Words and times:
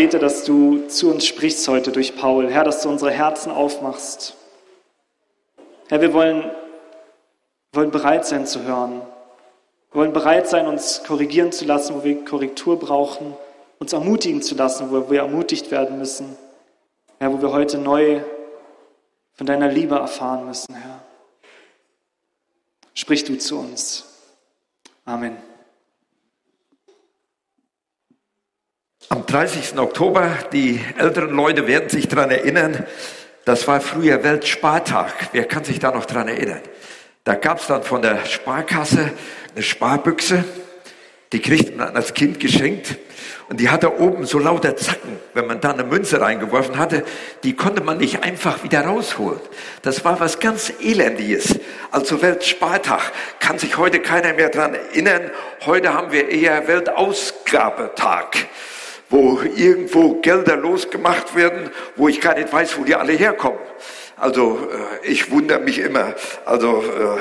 bete, 0.00 0.18
dass 0.18 0.44
du 0.44 0.86
zu 0.88 1.10
uns 1.10 1.26
sprichst 1.26 1.68
heute 1.68 1.92
durch 1.92 2.16
Paul. 2.16 2.50
Herr, 2.50 2.64
dass 2.64 2.80
du 2.80 2.88
unsere 2.88 3.10
Herzen 3.10 3.52
aufmachst. 3.52 4.34
Herr, 5.90 6.00
wir 6.00 6.14
wollen, 6.14 6.50
wollen 7.74 7.90
bereit 7.90 8.24
sein 8.24 8.46
zu 8.46 8.62
hören. 8.62 9.02
Wir 9.92 10.00
wollen 10.00 10.14
bereit 10.14 10.48
sein, 10.48 10.66
uns 10.66 11.02
korrigieren 11.06 11.52
zu 11.52 11.66
lassen, 11.66 11.96
wo 11.96 12.02
wir 12.02 12.24
Korrektur 12.24 12.78
brauchen, 12.78 13.34
uns 13.78 13.92
ermutigen 13.92 14.40
zu 14.40 14.54
lassen, 14.54 14.90
wo 14.90 15.10
wir 15.10 15.20
ermutigt 15.20 15.70
werden 15.70 15.98
müssen. 15.98 16.34
Herr, 17.18 17.34
wo 17.34 17.42
wir 17.42 17.52
heute 17.52 17.76
neu 17.76 18.22
von 19.34 19.46
deiner 19.46 19.68
Liebe 19.68 19.96
erfahren 19.96 20.46
müssen, 20.46 20.76
Herr. 20.76 21.02
Sprich 22.94 23.24
du 23.24 23.36
zu 23.36 23.58
uns. 23.58 24.06
Amen. 25.04 25.49
Am 29.12 29.26
30. 29.26 29.76
Oktober, 29.76 30.38
die 30.52 30.80
älteren 30.96 31.34
Leute 31.34 31.66
werden 31.66 31.88
sich 31.88 32.06
daran 32.06 32.30
erinnern, 32.30 32.86
das 33.44 33.66
war 33.66 33.80
früher 33.80 34.22
Weltspartag. 34.22 35.12
Wer 35.32 35.46
kann 35.46 35.64
sich 35.64 35.80
da 35.80 35.90
noch 35.90 36.04
daran 36.04 36.28
erinnern? 36.28 36.60
Da 37.24 37.34
gab 37.34 37.58
es 37.58 37.66
dann 37.66 37.82
von 37.82 38.02
der 38.02 38.24
Sparkasse 38.24 39.10
eine 39.52 39.64
Sparbüchse, 39.64 40.44
die 41.32 41.40
kriegt 41.40 41.76
man 41.76 41.96
als 41.96 42.14
Kind 42.14 42.38
geschenkt. 42.38 42.98
Und 43.48 43.58
die 43.58 43.68
hatte 43.68 43.98
oben 43.98 44.26
so 44.26 44.38
lauter 44.38 44.76
Zacken. 44.76 45.18
Wenn 45.34 45.48
man 45.48 45.60
da 45.60 45.72
eine 45.72 45.82
Münze 45.82 46.20
reingeworfen 46.20 46.78
hatte, 46.78 47.02
die 47.42 47.56
konnte 47.56 47.82
man 47.82 47.98
nicht 47.98 48.22
einfach 48.22 48.62
wieder 48.62 48.82
rausholen. 48.82 49.40
Das 49.82 50.04
war 50.04 50.20
was 50.20 50.38
ganz 50.38 50.72
Elendiges. 50.80 51.58
Also 51.90 52.22
Weltspartag 52.22 53.10
kann 53.40 53.58
sich 53.58 53.76
heute 53.76 53.98
keiner 53.98 54.34
mehr 54.34 54.50
dran 54.50 54.74
erinnern. 54.74 55.32
Heute 55.66 55.94
haben 55.94 56.12
wir 56.12 56.28
eher 56.28 56.68
Weltausgabetag 56.68 58.46
wo 59.10 59.40
irgendwo 59.56 60.14
Gelder 60.20 60.56
losgemacht 60.56 61.34
werden, 61.34 61.70
wo 61.96 62.08
ich 62.08 62.20
gar 62.20 62.34
nicht 62.36 62.52
weiß, 62.52 62.78
wo 62.78 62.84
die 62.84 62.94
alle 62.94 63.12
herkommen. 63.12 63.58
Also 64.16 64.68
äh, 65.02 65.06
ich 65.06 65.30
wundere 65.30 65.60
mich 65.60 65.78
immer. 65.80 66.14
Also 66.44 66.82
äh, 66.82 67.18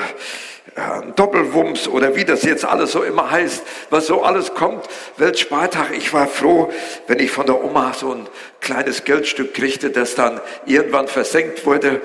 Doppelwumms 1.15 1.87
oder 1.87 2.15
wie 2.15 2.25
das 2.25 2.43
jetzt 2.43 2.63
alles 2.63 2.91
so 2.91 3.03
immer 3.03 3.31
heißt, 3.31 3.63
was 3.89 4.07
so 4.07 4.23
alles 4.23 4.53
kommt. 4.53 4.85
Weltspartag, 5.17 5.91
ich 5.97 6.13
war 6.13 6.27
froh, 6.27 6.71
wenn 7.07 7.19
ich 7.19 7.31
von 7.31 7.45
der 7.45 7.63
Oma 7.63 7.93
so 7.93 8.13
ein 8.13 8.27
kleines 8.61 9.03
Geldstück 9.03 9.53
kriegte, 9.53 9.89
das 9.89 10.15
dann 10.15 10.39
irgendwann 10.65 11.07
versenkt 11.07 11.65
wurde 11.65 12.01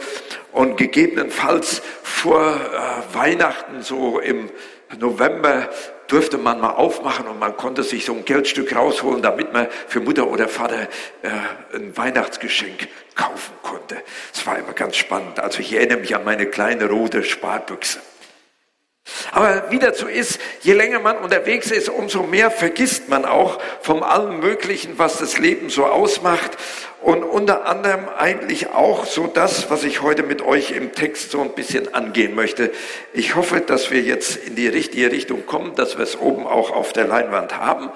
und 0.53 0.77
gegebenenfalls 0.77 1.83
vor 2.03 2.55
äh, 2.55 3.15
Weihnachten 3.15 3.83
so 3.83 4.19
im 4.19 4.51
November 4.99 5.69
durfte 6.07 6.39
man 6.39 6.61
mal 6.61 6.71
aufmachen 6.71 7.27
und 7.27 7.39
man 7.39 7.57
konnte 7.57 7.83
sich 7.83 8.05
so 8.05 8.13
ein 8.15 8.25
Geldstück 8.25 8.75
rausholen, 8.75 9.23
damit 9.23 9.53
man 9.53 9.69
für 9.89 10.01
Mutter 10.01 10.27
oder 10.27 10.49
Vater 10.49 10.89
äh, 11.23 11.77
ein 11.77 11.97
Weihnachtsgeschenk 11.97 12.89
kaufen 13.15 13.55
konnte. 13.63 13.97
Es 14.33 14.47
war 14.47 14.59
immer 14.59 14.73
ganz 14.73 14.97
spannend. 14.97 15.41
Also 15.41 15.61
ich 15.61 15.73
erinnere 15.73 15.99
mich 15.99 16.15
an 16.15 16.25
meine 16.25 16.47
kleine 16.47 16.89
rote 16.89 17.23
Sparbüchse. 17.23 18.01
Aber 19.33 19.71
wie 19.71 19.79
dazu 19.79 20.07
ist, 20.07 20.39
je 20.63 20.73
länger 20.73 20.99
man 20.99 21.19
unterwegs 21.19 21.71
ist, 21.71 21.91
umso 21.91 22.23
mehr 22.23 22.51
vergisst 22.51 23.09
man 23.09 23.27
auch 23.27 23.61
vom 23.83 24.03
allen 24.03 24.41
Möglichen, 24.41 24.99
was 24.99 25.19
das 25.19 25.39
Leben 25.39 25.69
so 25.69 25.85
ausmacht. 25.85 26.57
Und 27.03 27.23
unter 27.23 27.67
anderem 27.67 28.09
eigentlich 28.09 28.69
auch 28.69 29.05
so 29.05 29.27
das, 29.27 29.69
was 29.71 29.85
ich 29.85 30.01
heute 30.01 30.23
mit 30.23 30.41
euch 30.41 30.71
im 30.71 30.93
Text 30.93 31.33
so 31.33 31.43
ein 31.43 31.53
bisschen 31.53 31.93
angehen 31.93 32.35
möchte. 32.35 32.73
Ich 33.13 33.35
hoffe, 33.35 33.61
dass 33.61 33.91
wir 33.91 34.01
jetzt 34.01 34.37
in 34.37 34.57
die 34.57 34.69
richtige 34.69 35.13
Richtung 35.13 35.45
kommen, 35.45 35.75
dass 35.75 35.99
wir 35.99 36.05
es 36.05 36.19
oben 36.19 36.47
auch 36.47 36.71
auf 36.71 36.95
der 36.95 37.07
Leinwand 37.07 37.59
haben. 37.59 37.91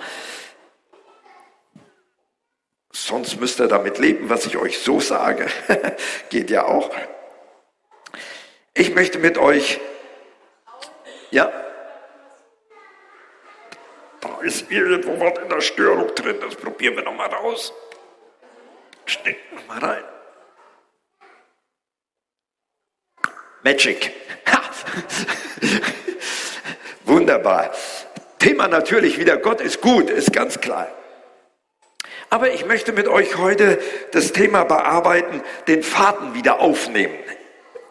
Sonst 2.93 3.41
müsst 3.41 3.61
ihr 3.61 3.69
damit 3.69 3.99
leben, 3.99 4.29
was 4.29 4.45
ich 4.45 4.59
euch 4.59 4.79
so 4.81 5.01
sage. 5.01 5.47
Geht 6.29 6.51
ja 6.51 6.67
auch. 6.67 6.91
Ich 8.75 8.95
möchte 8.95 9.19
mit 9.19 9.39
euch 9.39 9.81
ja? 11.31 11.53
Da 14.21 14.41
ist 14.43 14.71
irgendwo 14.71 15.19
was 15.21 15.39
in 15.39 15.49
der 15.49 15.61
Störung 15.61 16.15
drin. 16.15 16.39
Das 16.41 16.57
probieren 16.57 16.97
wir 16.97 17.05
nochmal 17.05 17.29
raus. 17.29 17.73
Steck 19.07 19.39
nochmal 19.53 19.79
rein. 19.79 20.05
Magic. 23.63 24.13
Wunderbar. 27.05 27.73
Thema 28.39 28.69
natürlich 28.69 29.19
wieder, 29.19 29.37
Gott 29.37 29.61
ist 29.61 29.81
gut, 29.81 30.11
ist 30.11 30.33
ganz 30.33 30.61
klar. 30.61 30.89
Aber 32.31 32.53
ich 32.53 32.67
möchte 32.67 32.93
mit 32.93 33.09
euch 33.09 33.37
heute 33.37 33.81
das 34.13 34.33
Thema 34.33 34.65
bearbeiten, 34.65 35.43
den 35.67 35.83
Faden 35.83 36.35
wieder 36.35 36.61
aufnehmen. 36.61 37.19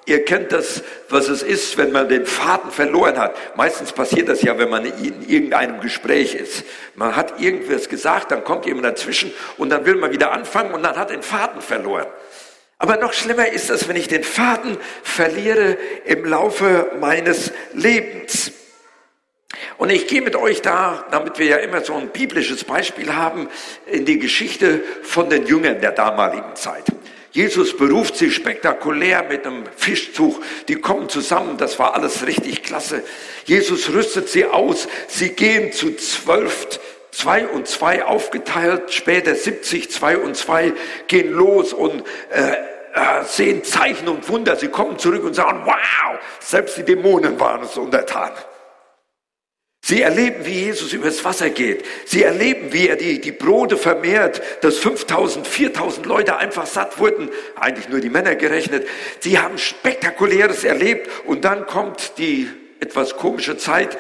Ihr 0.08 0.24
kennt 0.24 0.54
das, 0.54 0.84
was 1.10 1.28
es 1.28 1.44
ist, 1.44 1.78
wenn 1.78 1.92
man 1.92 2.08
den 2.08 2.26
Faden 2.26 2.72
verloren 2.72 3.18
hat. 3.18 3.36
Meistens 3.58 3.92
passiert 3.92 4.30
das 4.30 4.42
ja, 4.42 4.58
wenn 4.58 4.70
man 4.70 4.86
in 4.86 5.28
irgendeinem 5.28 5.82
Gespräch 5.82 6.34
ist. 6.34 6.64
Man 6.96 7.18
hat 7.18 7.42
irgendwas 7.42 7.90
gesagt, 7.90 8.32
dann 8.32 8.46
kommt 8.46 8.66
jemand 8.66 8.86
dazwischen 8.86 9.34
und 9.58 9.70
dann 9.70 9.86
will 9.86 9.96
man 9.96 10.14
wieder 10.14 10.32
anfangen 10.32 10.74
und 10.74 10.82
dann 10.82 10.96
hat 10.96 11.10
den 11.10 11.22
Faden 11.24 11.62
verloren. 11.62 12.08
Aber 12.78 12.96
noch 12.96 13.12
schlimmer 13.12 13.52
ist 13.52 13.70
es, 13.70 13.90
wenn 13.90 13.98
ich 13.98 14.08
den 14.08 14.24
Faden 14.24 14.78
verliere 15.04 15.78
im 16.06 16.24
Laufe 16.24 16.92
meines 17.02 17.52
Lebens. 17.74 18.54
Und 19.78 19.90
ich 19.90 20.08
gehe 20.08 20.22
mit 20.22 20.38
euch 20.38 20.62
da, 20.62 21.06
damit 21.12 21.38
wir 21.38 21.48
ja 21.48 21.58
immer 21.58 21.82
so 21.82 21.96
ein 21.96 22.12
biblisches 22.12 22.64
Beispiel 22.64 23.14
haben, 23.14 23.50
in 23.86 24.06
die 24.06 24.20
Geschichte 24.20 24.82
von 25.04 25.30
den 25.30 25.46
Jüngern 25.46 25.82
der 25.82 25.92
damaligen 25.92 26.56
Zeit. 26.56 26.86
Jesus 27.38 27.78
beruft 27.78 28.16
sie 28.16 28.32
spektakulär 28.32 29.22
mit 29.22 29.46
einem 29.46 29.66
Fischzug. 29.76 30.42
Die 30.68 30.78
kommen 30.78 31.08
zusammen. 31.08 31.60
Das 31.60 31.78
war 31.78 31.94
alles 31.94 32.26
richtig 32.26 32.64
klasse. 32.64 33.04
Jesus 33.46 33.94
rüstet 33.94 34.28
sie 34.28 34.46
aus. 34.46 34.88
Sie 35.08 35.30
gehen 35.30 35.72
zu 35.72 35.96
zwölf, 35.98 36.80
zwei 37.12 37.48
und 37.48 37.68
zwei 37.68 38.04
aufgeteilt. 38.04 38.92
Später 38.92 39.36
70, 39.36 39.92
zwei 39.92 40.18
und 40.18 40.36
zwei 40.36 40.74
gehen 41.08 41.32
los 41.32 41.74
und 41.74 42.04
äh, 42.32 42.54
äh, 42.54 43.24
sehen 43.26 43.64
Zeichen 43.64 44.08
und 44.08 44.28
Wunder. 44.30 44.56
Sie 44.56 44.70
kommen 44.70 44.98
zurück 44.98 45.24
und 45.24 45.36
sagen, 45.36 45.62
wow, 45.64 46.20
selbst 46.40 46.76
die 46.78 46.86
Dämonen 46.86 47.40
waren 47.40 47.62
es 47.62 47.78
untertan. 47.78 48.32
Sie 49.90 50.02
erleben, 50.02 50.46
wie 50.46 50.66
Jesus 50.66 50.92
übers 50.92 51.24
Wasser 51.24 51.50
geht. 51.50 51.86
Sie 52.04 52.22
erleben, 52.22 52.74
wie 52.74 52.90
er 52.90 52.98
die, 52.98 53.22
die 53.22 53.32
Brote 53.32 53.78
vermehrt, 53.78 54.42
dass 54.60 54.80
5000, 54.80 55.48
4000 55.48 56.06
Leute 56.06 56.36
einfach 56.36 56.66
satt 56.66 57.00
wurden. 57.00 57.30
Eigentlich 57.56 57.88
nur 57.88 58.02
die 58.02 58.10
Männer 58.10 58.36
gerechnet. 58.36 58.86
Sie 59.22 59.40
haben 59.40 59.58
Spektakuläres 59.58 60.66
erlebt. 60.66 61.10
Und 61.26 61.46
dann 61.46 61.66
kommt 61.68 62.18
die 62.18 62.50
etwas 62.82 63.16
komische 63.16 63.56
Zeit, 63.56 63.98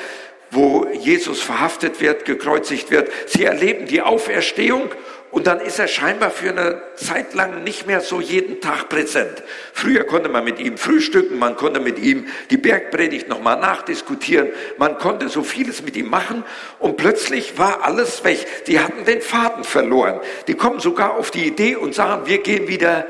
wo 0.52 0.86
Jesus 0.92 1.42
verhaftet 1.42 2.02
wird, 2.02 2.26
gekreuzigt 2.26 2.92
wird. 2.92 3.10
Sie 3.28 3.46
erleben 3.46 3.86
die 3.86 4.02
Auferstehung 4.02 4.90
und 5.38 5.46
dann 5.46 5.62
ist 5.62 5.78
er 5.78 5.88
scheinbar 5.88 6.32
für 6.32 6.50
eine 6.50 6.82
Zeit 6.96 7.36
lang 7.36 7.64
nicht 7.64 7.86
mehr 7.86 8.02
so 8.02 8.20
jeden 8.20 8.60
Tag 8.60 8.90
präsent. 8.90 9.44
Früher 9.72 10.04
konnte 10.04 10.30
man 10.30 10.44
mit 10.44 10.58
ihm 10.58 10.80
frühstücken, 10.80 11.38
man 11.38 11.56
konnte 11.56 11.80
mit 11.80 12.00
ihm 12.00 12.26
die 12.50 12.58
Bergpredigt 12.58 13.28
nochmal 13.28 13.60
nachdiskutieren, 13.60 14.50
man 14.80 14.98
konnte 14.98 15.30
so 15.30 15.44
vieles 15.44 15.84
mit 15.84 15.96
ihm 15.96 16.10
machen 16.10 16.44
und 16.80 16.98
plötzlich 16.98 17.56
war 17.60 17.84
alles 17.84 18.24
weg. 18.24 18.66
Die 18.66 18.80
hatten 18.80 19.06
den 19.06 19.22
Faden 19.22 19.64
verloren. 19.64 20.20
Die 20.48 20.56
kommen 20.56 20.80
sogar 20.80 21.16
auf 21.16 21.30
die 21.30 21.46
Idee 21.46 21.76
und 21.76 21.94
sagen, 21.94 22.26
wir 22.26 22.40
gehen 22.40 22.68
wieder 22.68 23.06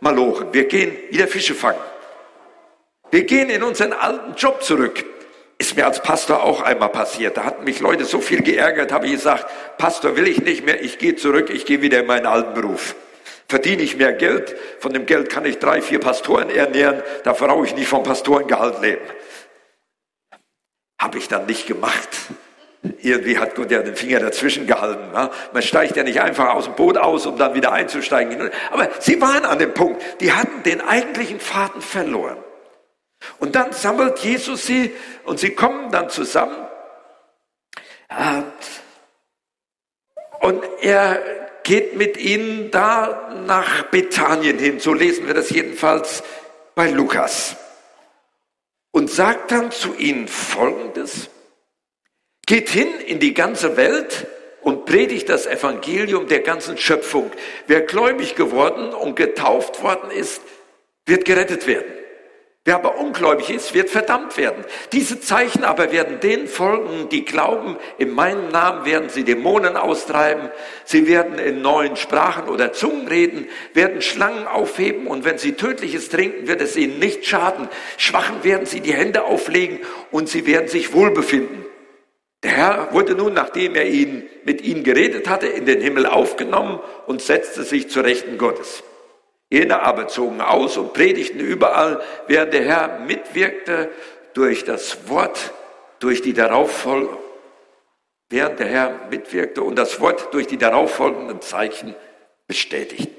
malochen, 0.00 0.48
wir 0.52 0.64
gehen 0.64 0.94
wieder 1.08 1.28
Fische 1.28 1.54
fangen. 1.54 1.80
Wir 3.10 3.24
gehen 3.24 3.48
in 3.48 3.62
unseren 3.62 3.94
alten 3.94 4.34
Job 4.34 4.62
zurück. 4.62 5.02
Ist 5.58 5.76
mir 5.76 5.86
als 5.86 6.02
Pastor 6.02 6.42
auch 6.42 6.62
einmal 6.62 6.88
passiert. 6.88 7.36
Da 7.36 7.44
hatten 7.44 7.64
mich 7.64 7.80
Leute 7.80 8.04
so 8.04 8.20
viel 8.20 8.42
geärgert, 8.42 8.92
habe 8.92 9.06
ich 9.06 9.12
gesagt, 9.12 9.46
Pastor 9.78 10.16
will 10.16 10.26
ich 10.26 10.42
nicht 10.42 10.64
mehr, 10.64 10.82
ich 10.82 10.98
gehe 10.98 11.14
zurück, 11.14 11.50
ich 11.50 11.64
gehe 11.64 11.80
wieder 11.80 12.00
in 12.00 12.06
meinen 12.06 12.26
alten 12.26 12.54
Beruf. 12.54 12.96
Verdiene 13.48 13.82
ich 13.82 13.96
mehr 13.96 14.12
Geld, 14.12 14.56
von 14.80 14.92
dem 14.92 15.06
Geld 15.06 15.30
kann 15.30 15.44
ich 15.44 15.58
drei, 15.58 15.80
vier 15.80 16.00
Pastoren 16.00 16.50
ernähren, 16.50 17.02
da 17.22 17.32
brauche 17.32 17.66
ich 17.66 17.74
nicht 17.76 17.88
vom 17.88 18.02
Pastorengehalt 18.02 18.80
leben. 18.80 19.02
Habe 21.00 21.18
ich 21.18 21.28
dann 21.28 21.46
nicht 21.46 21.66
gemacht. 21.66 22.08
Irgendwie 23.00 23.38
hat 23.38 23.54
Gott 23.54 23.70
ja 23.70 23.82
den 23.82 23.96
Finger 23.96 24.20
dazwischen 24.20 24.66
gehalten. 24.66 25.12
Ne? 25.12 25.30
Man 25.52 25.62
steigt 25.62 25.96
ja 25.96 26.02
nicht 26.02 26.20
einfach 26.20 26.54
aus 26.54 26.64
dem 26.64 26.74
Boot 26.74 26.98
aus, 26.98 27.26
um 27.26 27.38
dann 27.38 27.54
wieder 27.54 27.72
einzusteigen. 27.72 28.50
Aber 28.70 28.88
sie 28.98 29.20
waren 29.20 29.44
an 29.44 29.58
dem 29.58 29.72
Punkt, 29.72 30.02
die 30.20 30.32
hatten 30.32 30.62
den 30.64 30.82
eigentlichen 30.82 31.40
Faden 31.40 31.80
verloren. 31.80 32.43
Und 33.38 33.54
dann 33.54 33.72
sammelt 33.72 34.18
Jesus 34.20 34.66
sie 34.66 34.92
und 35.24 35.38
sie 35.38 35.54
kommen 35.54 35.90
dann 35.90 36.10
zusammen. 36.10 36.66
Und 40.40 40.62
er 40.80 41.22
geht 41.62 41.96
mit 41.96 42.16
ihnen 42.16 42.70
da 42.70 43.32
nach 43.46 43.84
Bethanien 43.84 44.58
hin. 44.58 44.78
So 44.78 44.92
lesen 44.92 45.26
wir 45.26 45.34
das 45.34 45.50
jedenfalls 45.50 46.22
bei 46.74 46.90
Lukas. 46.90 47.56
Und 48.92 49.10
sagt 49.10 49.50
dann 49.50 49.72
zu 49.72 49.94
ihnen 49.94 50.28
Folgendes. 50.28 51.30
Geht 52.46 52.68
hin 52.68 53.00
in 53.00 53.18
die 53.18 53.34
ganze 53.34 53.76
Welt 53.76 54.26
und 54.60 54.84
predigt 54.84 55.28
das 55.28 55.46
Evangelium 55.46 56.28
der 56.28 56.40
ganzen 56.40 56.76
Schöpfung. 56.76 57.30
Wer 57.66 57.80
gläubig 57.80 58.34
geworden 58.34 58.92
und 58.92 59.16
getauft 59.16 59.82
worden 59.82 60.10
ist, 60.10 60.42
wird 61.06 61.24
gerettet 61.24 61.66
werden. 61.66 62.03
Wer 62.66 62.76
aber 62.76 62.96
ungläubig 62.96 63.50
ist, 63.50 63.74
wird 63.74 63.90
verdammt 63.90 64.38
werden. 64.38 64.64
Diese 64.92 65.20
Zeichen 65.20 65.64
aber 65.64 65.92
werden 65.92 66.20
denen 66.20 66.48
folgen, 66.48 67.10
die 67.10 67.26
glauben, 67.26 67.76
in 67.98 68.10
meinem 68.10 68.48
Namen 68.48 68.86
werden 68.86 69.10
sie 69.10 69.22
Dämonen 69.22 69.76
austreiben, 69.76 70.48
sie 70.86 71.06
werden 71.06 71.38
in 71.38 71.60
neuen 71.60 71.96
Sprachen 71.96 72.48
oder 72.48 72.72
Zungen 72.72 73.06
reden, 73.06 73.48
werden 73.74 74.00
Schlangen 74.00 74.46
aufheben 74.46 75.06
und 75.06 75.26
wenn 75.26 75.36
sie 75.36 75.52
tödliches 75.52 76.08
trinken, 76.08 76.48
wird 76.48 76.62
es 76.62 76.74
ihnen 76.74 76.98
nicht 76.98 77.26
schaden. 77.26 77.68
Schwachen 77.98 78.42
werden 78.44 78.64
sie 78.64 78.80
die 78.80 78.94
Hände 78.94 79.24
auflegen 79.24 79.80
und 80.10 80.30
sie 80.30 80.46
werden 80.46 80.68
sich 80.68 80.94
wohlbefinden. 80.94 81.66
Der 82.42 82.52
Herr 82.52 82.88
wurde 82.92 83.14
nun, 83.14 83.34
nachdem 83.34 83.74
er 83.74 83.86
ihn, 83.86 84.22
mit 84.44 84.62
ihnen 84.62 84.84
geredet 84.84 85.28
hatte, 85.28 85.48
in 85.48 85.66
den 85.66 85.82
Himmel 85.82 86.06
aufgenommen 86.06 86.80
und 87.06 87.20
setzte 87.20 87.62
sich 87.62 87.90
zur 87.90 88.04
Rechten 88.04 88.38
Gottes. 88.38 88.82
Jene 89.54 89.82
aber 89.82 90.08
zogen 90.08 90.40
aus 90.40 90.76
und 90.76 90.94
predigten 90.94 91.38
überall, 91.38 92.02
während 92.26 92.52
der 92.52 92.64
Herr 92.64 92.98
mitwirkte 92.98 93.88
durch 94.32 94.64
das 94.64 95.08
Wort, 95.08 95.52
durch 96.00 96.22
die 96.22 96.32
darauffolgenden, 96.32 97.16
während 98.28 98.58
der 98.58 98.66
Herr 98.66 99.00
mitwirkte 99.10 99.62
und 99.62 99.76
das 99.76 100.00
Wort 100.00 100.34
durch 100.34 100.48
die 100.48 100.58
darauffolgenden 100.58 101.40
Zeichen 101.40 101.94
bestätigten. 102.48 103.14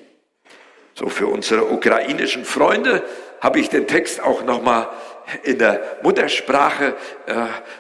So 0.94 1.08
für 1.08 1.28
unsere 1.28 1.72
ukrainischen 1.72 2.44
Freunde 2.44 3.02
habe 3.40 3.62
ich 3.62 3.70
den 3.70 3.88
Text 3.88 4.22
auch 4.22 4.44
nochmal 4.44 4.90
in 5.44 5.58
der 5.58 6.00
Muttersprache, 6.04 6.96
äh, 7.28 7.34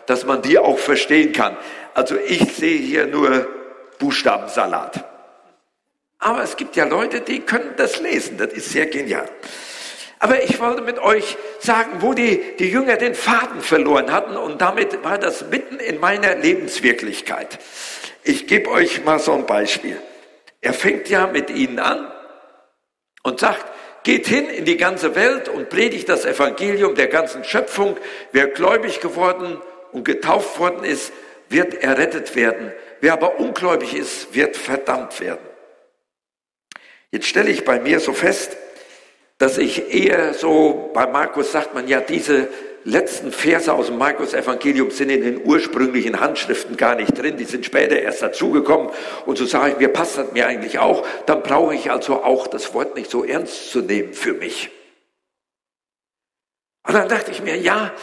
dass 0.05 0.25
man 0.25 0.41
die 0.41 0.57
auch 0.57 0.79
verstehen 0.79 1.33
kann. 1.33 1.57
Also 1.93 2.15
ich 2.15 2.55
sehe 2.55 2.79
hier 2.79 3.05
nur 3.05 3.49
Buchstabensalat. 3.99 5.03
Aber 6.19 6.43
es 6.43 6.57
gibt 6.57 6.75
ja 6.75 6.85
Leute, 6.85 7.21
die 7.21 7.41
können 7.41 7.73
das 7.77 7.99
lesen. 7.99 8.37
Das 8.37 8.53
ist 8.53 8.69
sehr 8.69 8.87
genial. 8.87 9.29
Aber 10.19 10.41
ich 10.43 10.59
wollte 10.59 10.81
mit 10.81 10.97
euch 10.99 11.37
sagen, 11.59 12.01
wo 12.01 12.13
die, 12.13 12.55
die 12.57 12.69
Jünger 12.69 12.97
den 12.97 13.15
Faden 13.15 13.61
verloren 13.61 14.11
hatten 14.11 14.37
und 14.37 14.61
damit 14.61 15.03
war 15.03 15.17
das 15.17 15.49
mitten 15.49 15.79
in 15.79 15.99
meiner 15.99 16.35
Lebenswirklichkeit. 16.35 17.59
Ich 18.23 18.47
gebe 18.47 18.71
euch 18.71 19.03
mal 19.03 19.19
so 19.19 19.33
ein 19.33 19.45
Beispiel. 19.45 19.99
Er 20.61 20.73
fängt 20.73 21.09
ja 21.09 21.27
mit 21.27 21.49
ihnen 21.49 21.79
an 21.79 22.11
und 23.23 23.39
sagt, 23.39 23.65
geht 24.03 24.25
hin 24.25 24.47
in 24.49 24.65
die 24.65 24.77
ganze 24.77 25.15
Welt 25.15 25.49
und 25.49 25.69
predigt 25.69 26.09
das 26.09 26.25
Evangelium 26.25 26.95
der 26.95 27.07
ganzen 27.07 27.43
Schöpfung. 27.43 27.97
Wer 28.31 28.47
gläubig 28.47 29.01
geworden 29.01 29.61
und 29.91 30.05
getauft 30.05 30.57
worden 30.59 30.83
ist, 30.83 31.11
wird 31.49 31.83
errettet 31.83 32.35
werden. 32.35 32.71
Wer 33.01 33.13
aber 33.13 33.39
ungläubig 33.39 33.95
ist, 33.95 34.33
wird 34.33 34.55
verdammt 34.57 35.19
werden. 35.19 35.45
Jetzt 37.15 37.27
stelle 37.27 37.49
ich 37.49 37.63
bei 37.63 37.79
mir 37.79 38.01
so 38.01 38.11
fest, 38.11 38.57
dass 39.37 39.57
ich 39.57 39.93
eher 39.93 40.33
so, 40.33 40.91
bei 40.93 41.07
Markus 41.07 41.53
sagt 41.53 41.73
man 41.73 41.87
ja, 41.87 42.01
diese 42.01 42.49
letzten 42.83 43.31
Verse 43.31 43.71
aus 43.71 43.85
dem 43.85 43.97
Markus-Evangelium 43.97 44.91
sind 44.91 45.09
in 45.09 45.21
den 45.21 45.45
ursprünglichen 45.45 46.19
Handschriften 46.19 46.75
gar 46.75 46.95
nicht 46.95 47.17
drin, 47.17 47.37
die 47.37 47.45
sind 47.45 47.65
später 47.65 47.97
erst 47.97 48.21
dazugekommen. 48.21 48.89
Und 49.25 49.37
so 49.37 49.45
sage 49.45 49.71
ich 49.71 49.77
mir, 49.77 49.87
passt 49.87 50.17
das 50.17 50.33
mir 50.33 50.45
eigentlich 50.45 50.77
auch, 50.77 51.07
dann 51.25 51.41
brauche 51.41 51.73
ich 51.73 51.89
also 51.89 52.21
auch 52.21 52.47
das 52.47 52.73
Wort 52.73 52.97
nicht 52.97 53.09
so 53.09 53.23
ernst 53.23 53.71
zu 53.71 53.79
nehmen 53.79 54.13
für 54.13 54.33
mich. 54.33 54.69
Und 56.85 56.95
dann 56.95 57.07
dachte 57.07 57.31
ich 57.31 57.41
mir, 57.41 57.55
ja, 57.55 57.93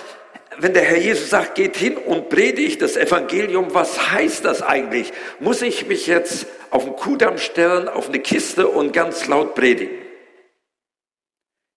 wenn 0.58 0.74
der 0.74 0.82
Herr 0.82 0.98
Jesus 0.98 1.30
sagt, 1.30 1.54
geht 1.54 1.76
hin 1.76 1.96
und 1.96 2.28
predigt 2.28 2.82
das 2.82 2.96
Evangelium, 2.96 3.74
was 3.74 4.12
heißt 4.12 4.44
das 4.44 4.62
eigentlich? 4.62 5.12
Muss 5.40 5.62
ich 5.62 5.86
mich 5.86 6.06
jetzt 6.06 6.46
auf 6.70 6.84
den 6.84 6.96
Kudamm 6.96 7.38
stellen, 7.38 7.88
auf 7.88 8.08
eine 8.08 8.18
Kiste 8.18 8.68
und 8.68 8.92
ganz 8.92 9.26
laut 9.26 9.54
predigen? 9.54 9.96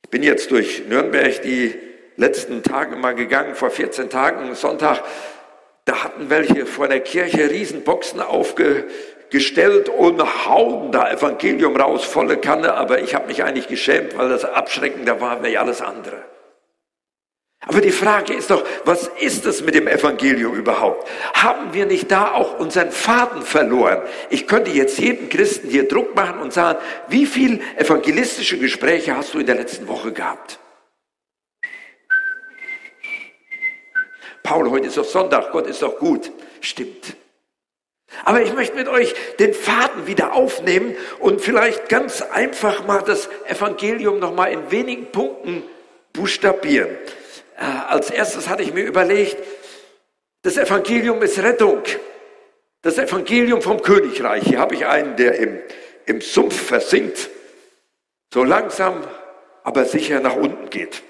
Ich 0.04 0.10
bin 0.10 0.24
jetzt 0.24 0.52
durch 0.52 0.84
Nürnberg 0.88 1.42
die 1.42 1.76
letzten 2.18 2.64
Tage 2.64 2.96
mal 2.96 3.16
gegangen, 3.16 3.56
vor 3.56 3.70
14 3.70 4.10
Tagen, 4.10 4.54
Sonntag. 4.56 5.04
Da 5.86 6.04
hatten 6.04 6.30
welche 6.30 6.66
vor 6.66 6.88
der 6.88 7.00
Kirche 7.02 7.50
Riesenboxen 7.50 8.20
aufgestellt 8.20 9.90
und 9.90 10.46
hauen 10.46 10.92
da 10.92 11.12
Evangelium 11.12 11.76
raus, 11.76 12.04
volle 12.04 12.38
Kanne. 12.38 12.74
Aber 12.74 13.02
ich 13.02 13.16
habe 13.16 13.28
mich 13.28 13.44
eigentlich 13.44 13.68
geschämt, 13.68 14.18
weil 14.18 14.30
das 14.30 14.46
abschreckender 14.46 15.22
war 15.22 15.44
wie 15.44 15.58
alles 15.58 15.82
andere. 15.82 16.24
Aber 17.68 17.82
die 17.82 17.92
Frage 17.92 18.34
ist 18.34 18.52
doch, 18.52 18.64
was 18.84 19.10
ist 19.20 19.46
es 19.46 19.64
mit 19.64 19.74
dem 19.74 19.88
Evangelium 19.88 20.54
überhaupt? 20.54 21.10
Haben 21.34 21.74
wir 21.74 21.88
nicht 21.88 22.12
da 22.12 22.32
auch 22.32 22.60
unseren 22.60 22.92
Faden 22.92 23.42
verloren? 23.42 24.04
Ich 24.30 24.46
könnte 24.46 24.70
jetzt 24.70 25.00
jedem 25.00 25.30
Christen 25.30 25.70
hier 25.70 25.88
Druck 25.88 26.16
machen 26.16 26.42
und 26.42 26.54
sagen, 26.54 26.80
wie 27.08 27.26
viel 27.26 27.62
evangelistische 27.76 28.60
Gespräche 28.60 29.18
hast 29.18 29.34
du 29.34 29.40
in 29.40 29.48
der 29.48 29.56
letzten 29.56 29.88
Woche 29.88 30.12
gehabt? 30.12 30.60
Paul, 34.44 34.70
heute 34.70 34.88
ist 34.88 34.98
doch 34.98 35.06
Sonntag, 35.06 35.52
Gott 35.52 35.66
ist 35.66 35.82
doch 35.82 35.98
gut. 35.98 36.32
Stimmt. 36.62 37.16
Aber 38.24 38.44
ich 38.44 38.54
möchte 38.54 38.76
mit 38.76 38.88
euch 38.88 39.16
den 39.40 39.56
Faden 39.56 40.06
wieder 40.06 40.34
aufnehmen 40.34 40.96
und 41.20 41.42
vielleicht 41.42 41.90
ganz 41.90 42.22
einfach 42.22 42.86
mal 42.86 43.02
das 43.02 43.28
Evangelium 43.48 44.20
noch 44.20 44.34
mal 44.34 44.46
in 44.46 44.70
wenigen 44.70 45.08
Punkten 45.08 45.64
buchstabieren. 46.14 46.90
Äh, 47.58 47.64
als 47.64 48.10
erstes 48.10 48.50
hatte 48.50 48.64
ich 48.64 48.74
mir 48.74 48.84
überlegt, 48.84 49.38
das 50.42 50.58
Evangelium 50.58 51.22
ist 51.22 51.42
Rettung. 51.42 51.84
Das 52.82 52.98
Evangelium 52.98 53.62
vom 53.62 53.82
Königreich. 53.82 54.44
Hier 54.44 54.60
habe 54.60 54.76
ich 54.76 54.86
einen, 54.86 55.16
der 55.16 55.36
im, 55.40 55.60
im 56.06 56.22
Sumpf 56.22 56.56
versinkt, 56.68 57.30
so 58.32 58.44
langsam, 58.44 59.04
aber 59.64 59.86
sicher 59.86 60.20
nach 60.20 60.36
unten 60.36 60.70
geht. 60.70 61.02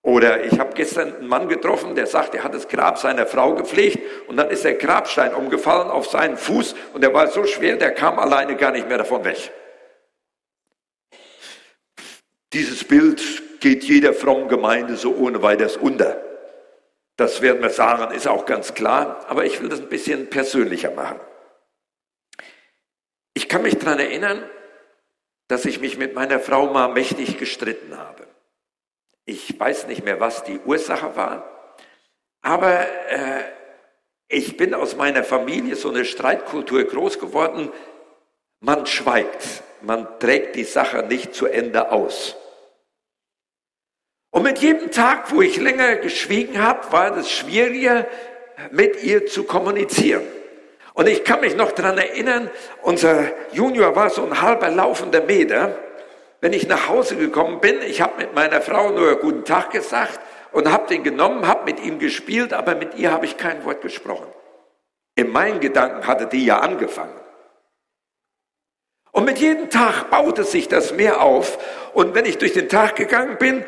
Oder 0.00 0.44
ich 0.44 0.58
habe 0.58 0.72
gestern 0.74 1.14
einen 1.14 1.28
Mann 1.28 1.48
getroffen, 1.48 1.94
der 1.94 2.06
sagt, 2.06 2.34
er 2.34 2.42
hat 2.42 2.54
das 2.54 2.66
Grab 2.66 2.98
seiner 2.98 3.26
Frau 3.26 3.54
gepflegt 3.54 3.98
und 4.26 4.36
dann 4.36 4.50
ist 4.50 4.64
der 4.64 4.74
Grabstein 4.74 5.34
umgefallen 5.34 5.90
auf 5.90 6.08
seinen 6.08 6.36
Fuß 6.36 6.74
und 6.92 7.02
der 7.02 7.14
war 7.14 7.28
so 7.28 7.44
schwer, 7.44 7.76
der 7.76 7.92
kam 7.92 8.18
alleine 8.18 8.56
gar 8.56 8.72
nicht 8.72 8.88
mehr 8.88 8.98
davon 8.98 9.24
weg. 9.24 9.52
Dieses 12.52 12.84
Bild 12.84 13.20
geht 13.62 13.84
jeder 13.84 14.12
frommen 14.12 14.48
Gemeinde 14.48 14.96
so 14.96 15.14
ohne 15.14 15.42
weiteres 15.42 15.78
unter. 15.78 16.20
Das 17.16 17.40
werden 17.40 17.62
wir 17.62 17.70
sagen, 17.70 18.12
ist 18.12 18.26
auch 18.26 18.44
ganz 18.44 18.74
klar, 18.74 19.24
aber 19.28 19.46
ich 19.46 19.62
will 19.62 19.68
das 19.68 19.80
ein 19.80 19.88
bisschen 19.88 20.28
persönlicher 20.28 20.90
machen. 20.90 21.20
Ich 23.34 23.48
kann 23.48 23.62
mich 23.62 23.78
daran 23.78 24.00
erinnern, 24.00 24.42
dass 25.48 25.64
ich 25.64 25.80
mich 25.80 25.96
mit 25.96 26.14
meiner 26.14 26.40
Frau 26.40 26.66
mal 26.72 26.88
mächtig 26.88 27.38
gestritten 27.38 27.96
habe. 27.96 28.26
Ich 29.24 29.58
weiß 29.58 29.86
nicht 29.86 30.04
mehr, 30.04 30.18
was 30.18 30.42
die 30.44 30.58
Ursache 30.58 31.14
war, 31.14 31.76
aber 32.42 32.80
äh, 33.10 33.44
ich 34.26 34.56
bin 34.56 34.74
aus 34.74 34.96
meiner 34.96 35.22
Familie 35.22 35.76
so 35.76 35.90
eine 35.90 36.04
Streitkultur 36.04 36.82
groß 36.82 37.20
geworden. 37.20 37.70
Man 38.60 38.86
schweigt, 38.86 39.62
man 39.82 40.18
trägt 40.18 40.56
die 40.56 40.64
Sache 40.64 41.04
nicht 41.04 41.34
zu 41.34 41.46
Ende 41.46 41.92
aus. 41.92 42.36
Und 44.32 44.44
mit 44.44 44.58
jedem 44.58 44.90
Tag, 44.90 45.30
wo 45.30 45.42
ich 45.42 45.58
länger 45.58 45.96
geschwiegen 45.96 46.60
habe, 46.60 46.90
war 46.90 47.16
es 47.16 47.30
schwieriger, 47.30 48.06
mit 48.70 49.02
ihr 49.02 49.26
zu 49.26 49.44
kommunizieren. 49.44 50.22
Und 50.94 51.06
ich 51.06 51.22
kann 51.22 51.40
mich 51.40 51.54
noch 51.54 51.72
daran 51.72 51.98
erinnern, 51.98 52.50
unser 52.80 53.30
Junior 53.52 53.94
war 53.94 54.08
so 54.08 54.24
ein 54.24 54.40
halber 54.40 54.70
laufender 54.70 55.20
Meter. 55.22 55.76
Wenn 56.40 56.54
ich 56.54 56.66
nach 56.66 56.88
Hause 56.88 57.16
gekommen 57.16 57.60
bin, 57.60 57.76
ich 57.82 58.00
habe 58.00 58.14
mit 58.18 58.34
meiner 58.34 58.62
Frau 58.62 58.90
nur 58.90 59.16
guten 59.16 59.44
Tag 59.44 59.70
gesagt 59.70 60.18
und 60.50 60.72
habe 60.72 60.88
den 60.88 61.02
genommen, 61.02 61.46
habe 61.46 61.66
mit 61.66 61.84
ihm 61.84 61.98
gespielt, 61.98 62.54
aber 62.54 62.74
mit 62.74 62.94
ihr 62.94 63.12
habe 63.12 63.26
ich 63.26 63.36
kein 63.36 63.64
Wort 63.66 63.82
gesprochen. 63.82 64.28
In 65.14 65.30
meinen 65.30 65.60
Gedanken 65.60 66.06
hatte 66.06 66.26
die 66.26 66.46
ja 66.46 66.60
angefangen. 66.60 67.21
Und 69.22 69.26
mit 69.26 69.38
jedem 69.38 69.70
Tag 69.70 70.10
baute 70.10 70.42
sich 70.42 70.66
das 70.66 70.94
mehr 70.94 71.20
auf. 71.20 71.56
Und 71.94 72.16
wenn 72.16 72.24
ich 72.24 72.38
durch 72.38 72.54
den 72.54 72.68
Tag 72.68 72.96
gegangen 72.96 73.38
bin, 73.38 73.64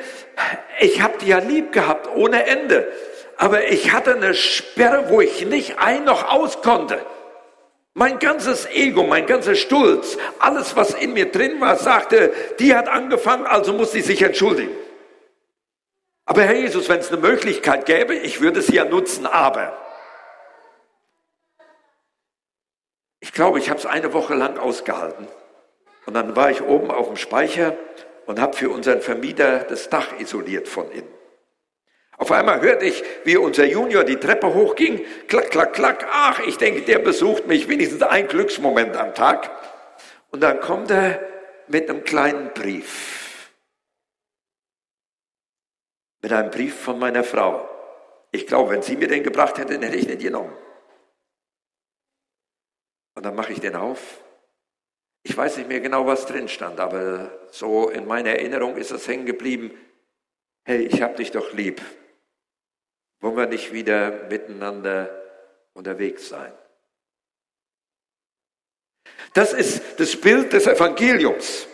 ich 0.80 1.00
habe 1.00 1.16
die 1.18 1.28
ja 1.28 1.38
lieb 1.38 1.70
gehabt, 1.70 2.08
ohne 2.12 2.44
Ende. 2.44 2.88
Aber 3.36 3.68
ich 3.68 3.92
hatte 3.92 4.16
eine 4.16 4.34
Sperre, 4.34 5.10
wo 5.10 5.20
ich 5.20 5.46
nicht 5.46 5.78
ein 5.78 6.02
noch 6.02 6.28
aus 6.28 6.60
konnte. 6.60 6.98
Mein 7.92 8.18
ganzes 8.18 8.66
Ego, 8.66 9.04
mein 9.04 9.26
ganzer 9.26 9.54
Stolz, 9.54 10.18
alles, 10.40 10.74
was 10.74 10.92
in 10.92 11.12
mir 11.12 11.30
drin 11.30 11.60
war, 11.60 11.76
sagte, 11.76 12.32
die 12.58 12.74
hat 12.74 12.88
angefangen, 12.88 13.46
also 13.46 13.74
muss 13.74 13.92
sie 13.92 14.00
sich 14.00 14.22
entschuldigen. 14.22 14.74
Aber 16.24 16.42
Herr 16.42 16.56
Jesus, 16.56 16.88
wenn 16.88 16.98
es 16.98 17.12
eine 17.12 17.20
Möglichkeit 17.20 17.86
gäbe, 17.86 18.16
ich 18.16 18.40
würde 18.40 18.60
sie 18.60 18.74
ja 18.74 18.84
nutzen, 18.84 19.24
aber. 19.24 19.72
Ich 23.20 23.32
glaube, 23.32 23.60
ich 23.60 23.70
habe 23.70 23.78
es 23.78 23.86
eine 23.86 24.12
Woche 24.12 24.34
lang 24.34 24.58
ausgehalten. 24.58 25.28
Und 26.06 26.14
dann 26.14 26.36
war 26.36 26.50
ich 26.50 26.62
oben 26.62 26.90
auf 26.90 27.06
dem 27.06 27.16
Speicher 27.16 27.76
und 28.26 28.40
habe 28.40 28.56
für 28.56 28.70
unseren 28.70 29.00
Vermieter 29.00 29.60
das 29.60 29.88
Dach 29.88 30.18
isoliert 30.18 30.68
von 30.68 30.90
innen. 30.90 31.12
Auf 32.16 32.30
einmal 32.30 32.60
hörte 32.60 32.84
ich, 32.84 33.02
wie 33.24 33.36
unser 33.36 33.64
Junior 33.64 34.04
die 34.04 34.16
Treppe 34.16 34.54
hochging. 34.54 35.04
Klack, 35.26 35.50
klack, 35.50 35.72
klack. 35.72 36.06
Ach, 36.10 36.40
ich 36.40 36.56
denke, 36.58 36.82
der 36.82 37.00
besucht 37.00 37.46
mich 37.46 37.68
wenigstens 37.68 38.02
ein 38.02 38.28
Glücksmoment 38.28 38.96
am 38.96 39.14
Tag. 39.14 39.50
Und 40.30 40.40
dann 40.40 40.60
kommt 40.60 40.90
er 40.90 41.20
mit 41.66 41.88
einem 41.90 42.04
kleinen 42.04 42.52
Brief. 42.54 43.50
Mit 46.22 46.32
einem 46.32 46.50
Brief 46.50 46.74
von 46.80 46.98
meiner 46.98 47.24
Frau. 47.24 47.68
Ich 48.30 48.46
glaube, 48.46 48.70
wenn 48.70 48.82
sie 48.82 48.96
mir 48.96 49.08
den 49.08 49.22
gebracht 49.22 49.58
hätte, 49.58 49.74
hätte 49.74 49.96
ich 49.96 50.06
den 50.06 50.18
genommen. 50.18 50.56
Und 53.14 53.26
dann 53.26 53.34
mache 53.34 53.52
ich 53.52 53.60
den 53.60 53.76
auf. 53.76 54.23
Ich 55.26 55.34
weiß 55.34 55.56
nicht 55.56 55.68
mehr 55.68 55.80
genau, 55.80 56.06
was 56.06 56.26
drin 56.26 56.48
stand, 56.48 56.78
aber 56.78 57.30
so 57.50 57.88
in 57.88 58.06
meiner 58.06 58.30
Erinnerung 58.30 58.76
ist 58.76 58.90
es 58.90 59.08
hängen 59.08 59.24
geblieben. 59.24 59.70
Hey, 60.64 60.82
ich 60.82 61.00
hab 61.00 61.16
dich 61.16 61.30
doch 61.30 61.54
lieb. 61.54 61.80
Wollen 63.20 63.36
wir 63.36 63.46
nicht 63.46 63.72
wieder 63.72 64.28
miteinander 64.28 65.08
unterwegs 65.72 66.28
sein? 66.28 66.52
Das 69.32 69.54
ist 69.54 69.98
das 69.98 70.14
Bild 70.14 70.52
des 70.52 70.66
Evangeliums. 70.66 71.68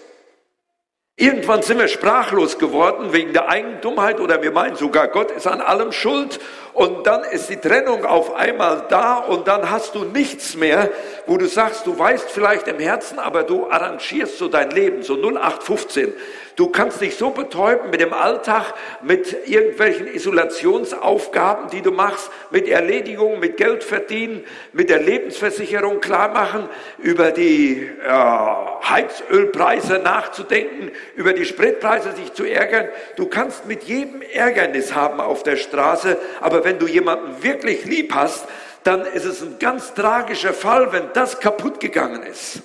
Irgendwann 1.21 1.61
sind 1.61 1.79
wir 1.79 1.89
sprachlos 1.89 2.57
geworden 2.57 3.13
wegen 3.13 3.35
der 3.35 3.51
Eigentumheit 3.51 4.21
oder 4.21 4.43
wir 4.43 4.53
meinen 4.53 4.77
sogar, 4.77 5.09
Gott 5.09 5.31
ist 5.31 5.47
an 5.47 5.61
allem 5.61 5.93
schuld 5.93 6.41
und 6.73 7.07
dann 7.07 7.25
ist 7.25 7.51
die 7.51 7.59
Trennung 7.59 8.07
auf 8.07 8.33
einmal 8.33 8.87
da 8.89 9.17
und 9.17 9.47
dann 9.47 9.71
hast 9.71 9.95
du 9.95 10.05
nichts 10.05 10.57
mehr, 10.57 10.91
wo 11.27 11.37
du 11.37 11.47
sagst, 11.47 11.87
du 11.87 11.99
weißt 11.99 12.31
vielleicht 12.31 12.69
im 12.69 12.79
Herzen, 12.79 13.19
aber 13.19 13.43
du 13.43 13.71
arrangierst 13.71 14.39
so 14.39 14.49
dein 14.49 14.71
Leben, 14.71 15.03
so 15.03 15.15
0815. 15.15 16.13
Du 16.57 16.69
kannst 16.69 17.01
dich 17.01 17.17
so 17.17 17.31
betäuben 17.31 17.91
mit 17.91 18.03
dem 18.03 18.13
Alltag, 18.13 18.75
mit 19.03 19.49
irgendwelchen 19.49 20.07
Isolationsaufgaben, 20.07 21.71
die 21.71 21.81
du 21.81 21.91
machst, 21.91 22.31
mit 22.51 22.69
Erledigungen, 22.69 23.41
mit 23.41 23.57
Geld 23.57 23.83
verdienen, 23.83 24.45
mit 24.75 24.91
der 24.91 25.01
Lebensversicherung 25.01 26.01
klarmachen, 26.01 26.69
über 26.99 27.31
die 27.31 27.89
äh, 28.05 28.11
Heizölpreise 28.11 30.01
nachzudenken, 30.01 30.91
über 31.17 31.33
die 31.33 31.47
Spritpreise 31.47 32.13
sich 32.13 32.35
zu 32.35 32.45
ärgern. 32.45 32.89
Du 33.17 33.27
kannst 33.27 33.67
mit 33.67 33.85
jedem 33.85 34.21
Ärgernis 34.21 34.95
haben 34.95 35.21
auf 35.21 35.43
der 35.43 35.57
Straße, 35.57 36.19
aber 36.41 36.65
wenn 36.65 36.79
du 36.79 36.87
jemanden 36.87 37.43
wirklich 37.43 37.87
lieb 37.87 38.15
hast, 38.15 38.47
dann 38.85 39.05
ist 39.05 39.25
es 39.25 39.43
ein 39.43 39.59
ganz 39.59 39.95
tragischer 39.95 40.55
Fall, 40.55 40.93
wenn 40.93 41.13
das 41.13 41.41
kaputt 41.41 41.81
gegangen 41.81 42.23
ist. 42.23 42.63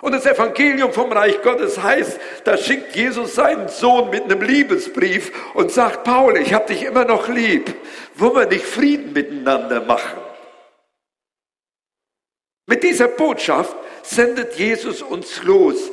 Und 0.00 0.12
das 0.12 0.26
Evangelium 0.26 0.92
vom 0.92 1.10
Reich 1.10 1.42
Gottes 1.42 1.82
heißt, 1.82 2.20
da 2.44 2.56
schickt 2.56 2.94
Jesus 2.94 3.34
seinen 3.34 3.68
Sohn 3.68 4.10
mit 4.10 4.24
einem 4.24 4.42
Liebesbrief 4.42 5.32
und 5.54 5.72
sagt, 5.72 6.04
Paul, 6.04 6.36
ich 6.36 6.54
habe 6.54 6.66
dich 6.66 6.84
immer 6.84 7.04
noch 7.04 7.28
lieb. 7.28 7.74
Wollen 8.14 8.36
wir 8.36 8.46
nicht 8.46 8.64
Frieden 8.64 9.12
miteinander 9.12 9.80
machen? 9.80 10.20
Mit 12.66 12.82
dieser 12.82 13.08
Botschaft 13.08 13.74
sendet 14.02 14.54
Jesus 14.54 15.02
uns 15.02 15.42
los 15.42 15.90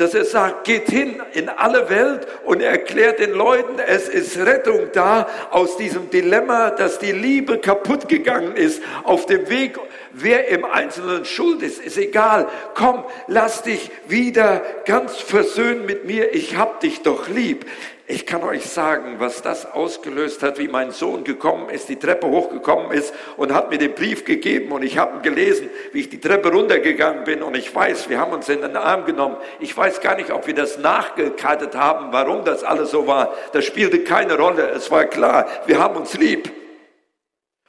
dass 0.00 0.14
er 0.14 0.24
sagt, 0.24 0.64
geht 0.64 0.88
hin 0.88 1.20
in 1.34 1.50
alle 1.50 1.90
Welt 1.90 2.26
und 2.46 2.62
erklärt 2.62 3.18
den 3.18 3.32
Leuten, 3.32 3.78
es 3.78 4.08
ist 4.08 4.38
Rettung 4.38 4.88
da 4.94 5.28
aus 5.50 5.76
diesem 5.76 6.08
Dilemma, 6.08 6.70
dass 6.70 6.98
die 6.98 7.12
Liebe 7.12 7.58
kaputt 7.58 8.08
gegangen 8.08 8.56
ist 8.56 8.82
auf 9.04 9.26
dem 9.26 9.50
Weg. 9.50 9.78
Wer 10.12 10.48
im 10.48 10.64
Einzelnen 10.64 11.26
schuld 11.26 11.62
ist, 11.62 11.84
ist 11.84 11.98
egal. 11.98 12.48
Komm, 12.74 13.04
lass 13.26 13.62
dich 13.62 13.90
wieder 14.08 14.62
ganz 14.86 15.18
versöhnen 15.18 15.84
mit 15.84 16.06
mir. 16.06 16.34
Ich 16.34 16.56
hab 16.56 16.80
dich 16.80 17.02
doch 17.02 17.28
lieb. 17.28 17.66
Ich 18.12 18.26
kann 18.26 18.42
euch 18.42 18.66
sagen, 18.66 19.16
was 19.18 19.40
das 19.40 19.70
ausgelöst 19.70 20.42
hat, 20.42 20.58
wie 20.58 20.66
mein 20.66 20.90
Sohn 20.90 21.22
gekommen 21.22 21.70
ist, 21.70 21.88
die 21.88 21.94
Treppe 21.94 22.26
hochgekommen 22.26 22.90
ist 22.90 23.14
und 23.36 23.54
hat 23.54 23.70
mir 23.70 23.78
den 23.78 23.94
Brief 23.94 24.24
gegeben 24.24 24.72
und 24.72 24.82
ich 24.82 24.98
habe 24.98 25.18
ihn 25.18 25.22
gelesen, 25.22 25.70
wie 25.92 26.00
ich 26.00 26.08
die 26.08 26.18
Treppe 26.18 26.50
runtergegangen 26.50 27.22
bin 27.22 27.40
und 27.40 27.56
ich 27.56 27.72
weiß, 27.72 28.08
wir 28.08 28.18
haben 28.18 28.32
uns 28.32 28.48
in 28.48 28.62
den 28.62 28.76
Arm 28.76 29.04
genommen. 29.04 29.36
Ich 29.60 29.76
weiß 29.76 30.00
gar 30.00 30.16
nicht, 30.16 30.32
ob 30.32 30.48
wir 30.48 30.54
das 30.56 30.78
nachgekartet 30.78 31.76
haben, 31.76 32.12
warum 32.12 32.44
das 32.44 32.64
alles 32.64 32.90
so 32.90 33.06
war. 33.06 33.32
Das 33.52 33.64
spielte 33.64 34.00
keine 34.00 34.36
Rolle. 34.36 34.70
Es 34.70 34.90
war 34.90 35.04
klar, 35.04 35.46
wir 35.66 35.78
haben 35.78 35.94
uns 35.94 36.18
lieb. 36.18 36.59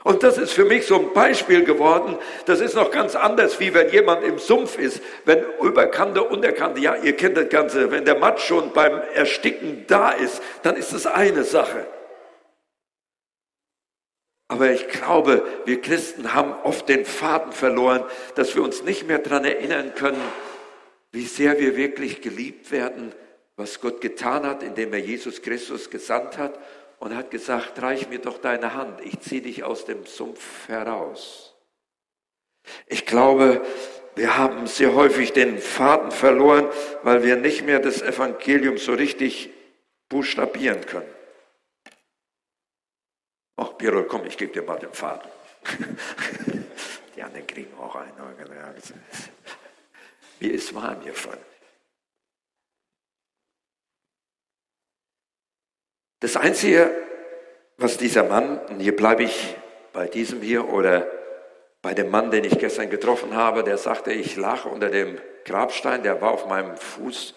Und 0.04 0.24
das 0.24 0.38
ist 0.38 0.52
für 0.52 0.66
mich 0.66 0.88
so 0.88 1.00
ein 1.00 1.14
Beispiel 1.14 1.64
geworden. 1.64 2.18
Das 2.46 2.60
ist 2.60 2.76
noch 2.76 2.90
ganz 2.90 3.16
anders, 3.16 3.60
wie 3.60 3.74
wenn 3.74 3.90
jemand 3.90 4.24
im 4.24 4.40
Sumpf 4.40 4.80
ist, 4.80 5.02
wenn 5.26 5.44
Überkante, 5.62 6.24
Unterkante, 6.24 6.82
ja, 6.82 6.96
ihr 6.96 7.16
kennt 7.16 7.38
das 7.38 7.50
Ganze, 7.50 7.92
wenn 7.92 8.06
der 8.06 8.18
Matsch 8.18 8.48
schon 8.48 8.74
beim 8.74 9.00
Ersticken 9.14 9.86
da 9.88 10.12
ist, 10.12 10.42
dann 10.64 10.76
ist 10.76 10.94
das 10.94 11.06
eine 11.06 11.44
Sache. 11.44 11.86
Aber 14.48 14.72
ich 14.72 14.88
glaube, 14.90 15.46
wir 15.66 15.80
Christen 15.80 16.34
haben 16.34 16.54
oft 16.64 16.90
den 16.90 17.06
Faden 17.06 17.52
verloren, 17.52 18.04
dass 18.36 18.56
wir 18.56 18.64
uns 18.64 18.84
nicht 18.84 19.08
mehr 19.08 19.20
daran 19.20 19.46
erinnern 19.46 19.94
können, 19.96 20.22
wie 21.12 21.26
sehr 21.26 21.60
wir 21.60 21.78
wirklich 21.78 22.22
geliebt 22.22 22.72
werden, 22.72 23.14
was 23.56 23.80
Gott 23.80 24.02
getan 24.02 24.46
hat, 24.46 24.64
indem 24.64 24.94
er 24.94 25.00
Jesus 25.00 25.42
Christus 25.42 25.90
gesandt 25.90 26.38
hat 26.38 26.60
und 27.02 27.16
hat 27.16 27.32
gesagt, 27.32 27.82
reich 27.82 28.08
mir 28.10 28.20
doch 28.20 28.38
deine 28.38 28.76
Hand, 28.76 29.02
ich 29.02 29.20
ziehe 29.22 29.42
dich 29.42 29.64
aus 29.64 29.86
dem 29.86 30.06
Sumpf 30.06 30.68
heraus. 30.68 31.56
Ich 32.86 33.08
glaube, 33.08 33.66
wir 34.16 34.38
haben 34.38 34.68
sehr 34.68 34.94
häufig 34.94 35.34
den 35.34 35.58
Faden 35.58 36.12
verloren, 36.12 36.70
weil 37.02 37.24
wir 37.24 37.38
nicht 37.38 37.66
mehr 37.66 37.80
das 37.80 38.04
Evangelium 38.04 38.78
so 38.78 38.94
richtig 38.94 39.50
buchstabieren 40.10 40.86
können. 40.86 41.12
Ach, 43.56 43.74
Birol, 43.74 44.06
komm, 44.06 44.26
ich 44.28 44.38
gebe 44.38 44.54
dir 44.54 44.62
mal 44.62 44.78
den 44.78 44.94
Faden. 44.94 45.30
Die 47.16 47.24
anderen 47.24 47.48
kriegen 47.48 47.74
auch 47.80 47.96
einen. 47.96 48.12
Mir 50.40 50.54
ist 50.54 50.74
warm 50.76 51.02
hiervon. 51.02 51.38
Das 56.22 56.38
Einzige, 56.38 56.92
was 57.78 57.98
dieser 57.98 58.24
Mann, 58.24 58.60
und 58.70 58.80
hier 58.80 58.96
bleibe 58.96 59.24
ich 59.24 59.56
bei 59.92 60.08
diesem 60.08 60.40
hier 60.44 60.70
oder 60.70 61.08
bei 61.82 61.96
dem 61.96 62.12
Mann, 62.12 62.30
den 62.30 62.44
ich 62.44 62.60
gestern 62.60 62.92
getroffen 62.92 63.36
habe, 63.36 63.64
der 63.64 63.80
sagte, 63.80 64.14
ich 64.14 64.38
lag 64.38 64.66
unter 64.66 64.90
dem 64.90 65.18
Grabstein, 65.46 66.04
der 66.04 66.22
war 66.22 66.30
auf 66.30 66.46
meinem 66.46 66.78
Fuß 66.78 67.34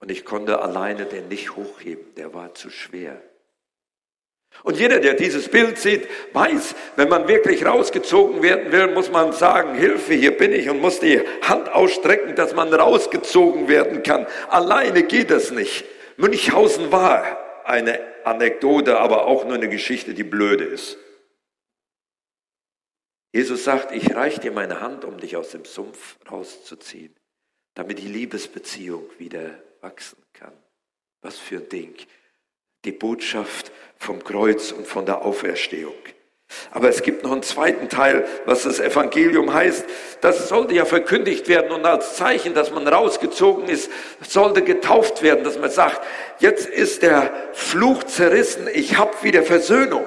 und 0.00 0.10
ich 0.10 0.24
konnte 0.24 0.60
alleine 0.60 1.06
den 1.06 1.28
nicht 1.28 1.54
hochheben, 1.54 2.12
der 2.16 2.34
war 2.34 2.52
zu 2.54 2.70
schwer. 2.70 3.22
Und 4.64 4.78
jeder, 4.80 4.98
der 4.98 5.14
dieses 5.14 5.48
Bild 5.48 5.78
sieht, 5.78 6.08
weiß, 6.32 6.74
wenn 6.96 7.08
man 7.08 7.28
wirklich 7.28 7.64
rausgezogen 7.64 8.42
werden 8.42 8.72
will, 8.72 8.88
muss 8.88 9.12
man 9.12 9.32
sagen, 9.32 9.74
Hilfe, 9.76 10.14
hier 10.14 10.36
bin 10.36 10.52
ich 10.52 10.68
und 10.68 10.80
muss 10.80 10.98
die 10.98 11.20
Hand 11.42 11.72
ausstrecken, 11.72 12.34
dass 12.34 12.52
man 12.52 12.74
rausgezogen 12.74 13.68
werden 13.68 14.02
kann. 14.02 14.26
Alleine 14.48 15.04
geht 15.04 15.30
das 15.30 15.52
nicht. 15.52 15.84
Münchhausen 16.16 16.90
war 16.90 17.24
eine 17.64 18.13
Anekdote, 18.26 18.98
aber 18.98 19.26
auch 19.26 19.44
nur 19.44 19.54
eine 19.54 19.68
Geschichte, 19.68 20.14
die 20.14 20.24
blöde 20.24 20.64
ist. 20.64 20.98
Jesus 23.32 23.64
sagt, 23.64 23.90
ich 23.92 24.14
reiche 24.14 24.40
dir 24.40 24.52
meine 24.52 24.80
Hand, 24.80 25.04
um 25.04 25.18
dich 25.18 25.36
aus 25.36 25.50
dem 25.50 25.64
Sumpf 25.64 26.18
rauszuziehen, 26.30 27.14
damit 27.74 27.98
die 27.98 28.08
Liebesbeziehung 28.08 29.06
wieder 29.18 29.58
wachsen 29.80 30.22
kann. 30.32 30.52
Was 31.20 31.38
für 31.38 31.56
ein 31.56 31.68
Ding. 31.68 31.94
Die 32.84 32.92
Botschaft 32.92 33.72
vom 33.96 34.22
Kreuz 34.22 34.70
und 34.70 34.86
von 34.86 35.04
der 35.04 35.22
Auferstehung. 35.22 35.94
Aber 36.70 36.88
es 36.88 37.02
gibt 37.02 37.24
noch 37.24 37.32
einen 37.32 37.42
zweiten 37.42 37.88
Teil, 37.88 38.26
was 38.46 38.64
das 38.64 38.80
Evangelium 38.80 39.52
heißt. 39.52 39.84
Das 40.20 40.48
sollte 40.48 40.74
ja 40.74 40.84
verkündigt 40.84 41.48
werden 41.48 41.72
und 41.72 41.84
als 41.86 42.16
Zeichen, 42.16 42.54
dass 42.54 42.70
man 42.70 42.86
rausgezogen 42.86 43.68
ist, 43.68 43.90
sollte 44.26 44.62
getauft 44.62 45.22
werden, 45.22 45.44
dass 45.44 45.58
man 45.58 45.70
sagt, 45.70 46.02
jetzt 46.40 46.68
ist 46.68 47.02
der 47.02 47.32
Fluch 47.52 48.04
zerrissen, 48.04 48.68
ich 48.72 48.96
habe 48.98 49.12
wieder 49.22 49.42
Versöhnung. 49.42 50.06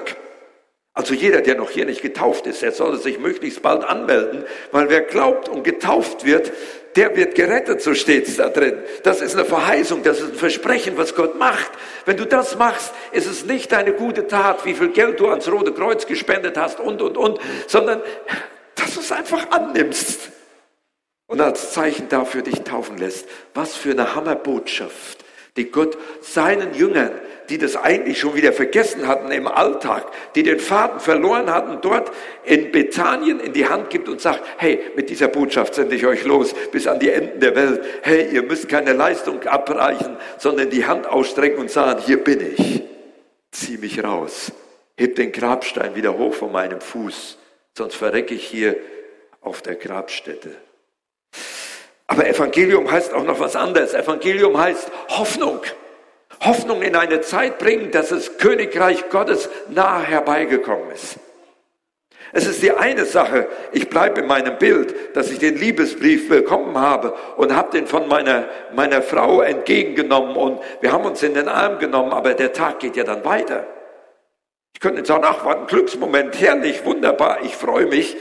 Also 0.94 1.14
jeder, 1.14 1.42
der 1.42 1.54
noch 1.54 1.70
hier 1.70 1.84
nicht 1.84 2.02
getauft 2.02 2.46
ist, 2.46 2.60
der 2.60 2.72
sollte 2.72 2.98
sich 2.98 3.20
möglichst 3.20 3.62
bald 3.62 3.84
anmelden, 3.84 4.44
weil 4.72 4.90
wer 4.90 5.02
glaubt 5.02 5.48
und 5.48 5.62
getauft 5.62 6.24
wird, 6.24 6.52
der 6.98 7.14
wird 7.14 7.36
gerettet, 7.36 7.80
so 7.80 7.94
steht 7.94 8.26
es 8.26 8.38
da 8.38 8.48
drin. 8.48 8.76
Das 9.04 9.20
ist 9.20 9.36
eine 9.36 9.44
Verheißung, 9.44 10.02
das 10.02 10.18
ist 10.18 10.32
ein 10.32 10.34
Versprechen, 10.34 10.96
was 10.96 11.14
Gott 11.14 11.38
macht. 11.38 11.70
Wenn 12.06 12.16
du 12.16 12.26
das 12.26 12.58
machst, 12.58 12.92
ist 13.12 13.26
es 13.26 13.44
nicht 13.44 13.70
deine 13.70 13.92
gute 13.92 14.26
Tat, 14.26 14.64
wie 14.64 14.74
viel 14.74 14.88
Geld 14.88 15.20
du 15.20 15.28
ans 15.28 15.48
Rote 15.48 15.72
Kreuz 15.72 16.06
gespendet 16.06 16.56
hast 16.56 16.80
und, 16.80 17.00
und, 17.00 17.16
und, 17.16 17.38
sondern 17.68 18.02
dass 18.74 18.94
du 18.94 19.00
es 19.00 19.12
einfach 19.12 19.48
annimmst 19.52 20.30
und 21.28 21.40
als 21.40 21.72
Zeichen 21.72 22.08
dafür 22.08 22.42
dich 22.42 22.62
taufen 22.62 22.98
lässt. 22.98 23.28
Was 23.54 23.76
für 23.76 23.92
eine 23.92 24.16
Hammerbotschaft 24.16 25.24
die 25.56 25.70
Gott 25.70 25.96
seinen 26.20 26.74
Jüngern, 26.74 27.12
die 27.48 27.58
das 27.58 27.76
eigentlich 27.76 28.18
schon 28.18 28.34
wieder 28.34 28.52
vergessen 28.52 29.06
hatten 29.06 29.30
im 29.30 29.46
Alltag, 29.46 30.06
die 30.34 30.42
den 30.42 30.60
Faden 30.60 31.00
verloren 31.00 31.52
hatten, 31.52 31.78
dort 31.80 32.12
in 32.44 32.70
Bethanien 32.72 33.40
in 33.40 33.52
die 33.52 33.66
Hand 33.66 33.90
gibt 33.90 34.08
und 34.08 34.20
sagt, 34.20 34.42
hey, 34.58 34.80
mit 34.96 35.10
dieser 35.10 35.28
Botschaft 35.28 35.74
sende 35.74 35.96
ich 35.96 36.06
euch 36.06 36.24
los 36.24 36.54
bis 36.72 36.86
an 36.86 36.98
die 36.98 37.10
Enden 37.10 37.40
der 37.40 37.56
Welt. 37.56 37.82
Hey, 38.02 38.28
ihr 38.30 38.42
müsst 38.42 38.68
keine 38.68 38.92
Leistung 38.92 39.42
abreichen, 39.44 40.16
sondern 40.36 40.70
die 40.70 40.86
Hand 40.86 41.06
ausstrecken 41.06 41.58
und 41.58 41.70
sagen, 41.70 42.02
hier 42.04 42.22
bin 42.22 42.54
ich. 42.54 42.82
zieh 43.50 43.78
mich 43.78 44.04
raus. 44.04 44.52
Heb 44.96 45.16
den 45.16 45.32
Grabstein 45.32 45.94
wieder 45.94 46.18
hoch 46.18 46.34
von 46.34 46.52
meinem 46.52 46.80
Fuß, 46.80 47.38
sonst 47.76 47.94
verrecke 47.94 48.34
ich 48.34 48.44
hier 48.46 48.76
auf 49.40 49.62
der 49.62 49.76
Grabstätte. 49.76 50.50
Aber 52.08 52.26
Evangelium 52.26 52.90
heißt 52.90 53.14
auch 53.14 53.22
noch 53.22 53.38
was 53.38 53.54
anderes. 53.54 53.94
Evangelium 53.94 54.58
heißt 54.58 54.90
Hoffnung. 55.10 55.60
Hoffnung 56.40 56.82
in 56.82 56.96
eine 56.96 57.20
Zeit 57.20 57.58
bringen, 57.58 57.90
dass 57.90 58.08
das 58.08 58.38
Königreich 58.38 59.08
Gottes 59.10 59.48
nahe 59.68 60.02
herbeigekommen 60.02 60.90
ist. 60.90 61.18
Es 62.32 62.46
ist 62.46 62.62
die 62.62 62.72
eine 62.72 63.06
Sache, 63.06 63.48
ich 63.72 63.88
bleibe 63.88 64.20
in 64.20 64.26
meinem 64.26 64.58
Bild, 64.58 65.16
dass 65.16 65.30
ich 65.30 65.38
den 65.38 65.56
Liebesbrief 65.56 66.28
bekommen 66.28 66.78
habe 66.78 67.14
und 67.36 67.54
habe 67.56 67.70
den 67.72 67.86
von 67.86 68.06
meiner, 68.06 68.48
meiner 68.74 69.00
Frau 69.00 69.40
entgegengenommen 69.40 70.36
und 70.36 70.60
wir 70.80 70.92
haben 70.92 71.06
uns 71.06 71.22
in 71.22 71.32
den 71.32 71.48
Arm 71.48 71.78
genommen, 71.78 72.12
aber 72.12 72.34
der 72.34 72.52
Tag 72.52 72.80
geht 72.80 72.96
ja 72.96 73.04
dann 73.04 73.24
weiter. 73.24 73.66
Ich 74.74 74.80
könnte 74.80 75.04
sagen, 75.04 75.24
ach, 75.26 75.44
war 75.44 75.56
ein 75.58 75.66
Glücksmoment, 75.66 76.38
herrlich, 76.38 76.84
wunderbar, 76.84 77.38
ich 77.42 77.56
freue 77.56 77.86
mich. 77.86 78.16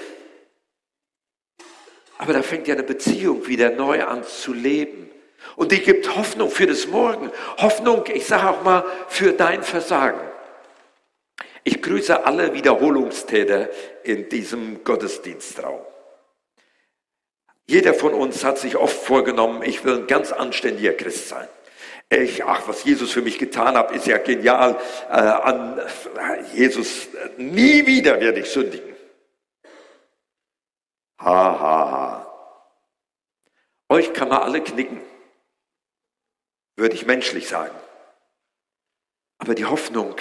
Aber 2.17 2.33
da 2.33 2.41
fängt 2.41 2.67
ja 2.67 2.73
eine 2.73 2.83
Beziehung 2.83 3.47
wieder 3.47 3.69
neu 3.69 4.03
an 4.03 4.23
zu 4.23 4.53
leben. 4.53 5.09
Und 5.55 5.71
die 5.71 5.79
gibt 5.79 6.15
Hoffnung 6.15 6.49
für 6.49 6.67
das 6.67 6.87
Morgen. 6.87 7.31
Hoffnung, 7.57 8.03
ich 8.13 8.25
sage 8.25 8.49
auch 8.49 8.63
mal, 8.63 8.85
für 9.07 9.31
dein 9.31 9.63
Versagen. 9.63 10.19
Ich 11.63 11.81
grüße 11.81 12.25
alle 12.25 12.53
Wiederholungstäter 12.53 13.69
in 14.03 14.29
diesem 14.29 14.83
Gottesdienstraum. 14.83 15.81
Jeder 17.65 17.93
von 17.93 18.13
uns 18.13 18.45
hat 18.45 18.57
sich 18.57 18.77
oft 18.77 18.95
vorgenommen, 18.95 19.61
ich 19.61 19.83
will 19.83 19.97
ein 19.97 20.07
ganz 20.07 20.31
anständiger 20.31 20.93
Christ 20.93 21.27
sein. 21.27 21.47
Ich, 22.09 22.45
ach, 22.45 22.61
was 22.67 22.85
Jesus 22.85 23.11
für 23.11 23.21
mich 23.21 23.37
getan 23.37 23.75
hat, 23.75 23.91
ist 23.91 24.07
ja 24.07 24.17
genial. 24.17 24.77
Äh, 25.09 25.15
an 25.15 25.81
Jesus, 26.53 27.09
nie 27.35 27.85
wieder 27.85 28.21
werde 28.21 28.39
ich 28.39 28.49
sündigen. 28.49 28.95
Ha, 31.19 31.59
ha, 31.59 31.91
ha. 31.91 32.27
Euch 33.89 34.13
kann 34.13 34.29
man 34.29 34.41
alle 34.41 34.61
knicken, 34.61 35.01
würde 36.75 36.95
ich 36.95 37.05
menschlich 37.05 37.47
sagen. 37.47 37.75
Aber 39.39 39.55
die 39.55 39.65
Hoffnung, 39.65 40.15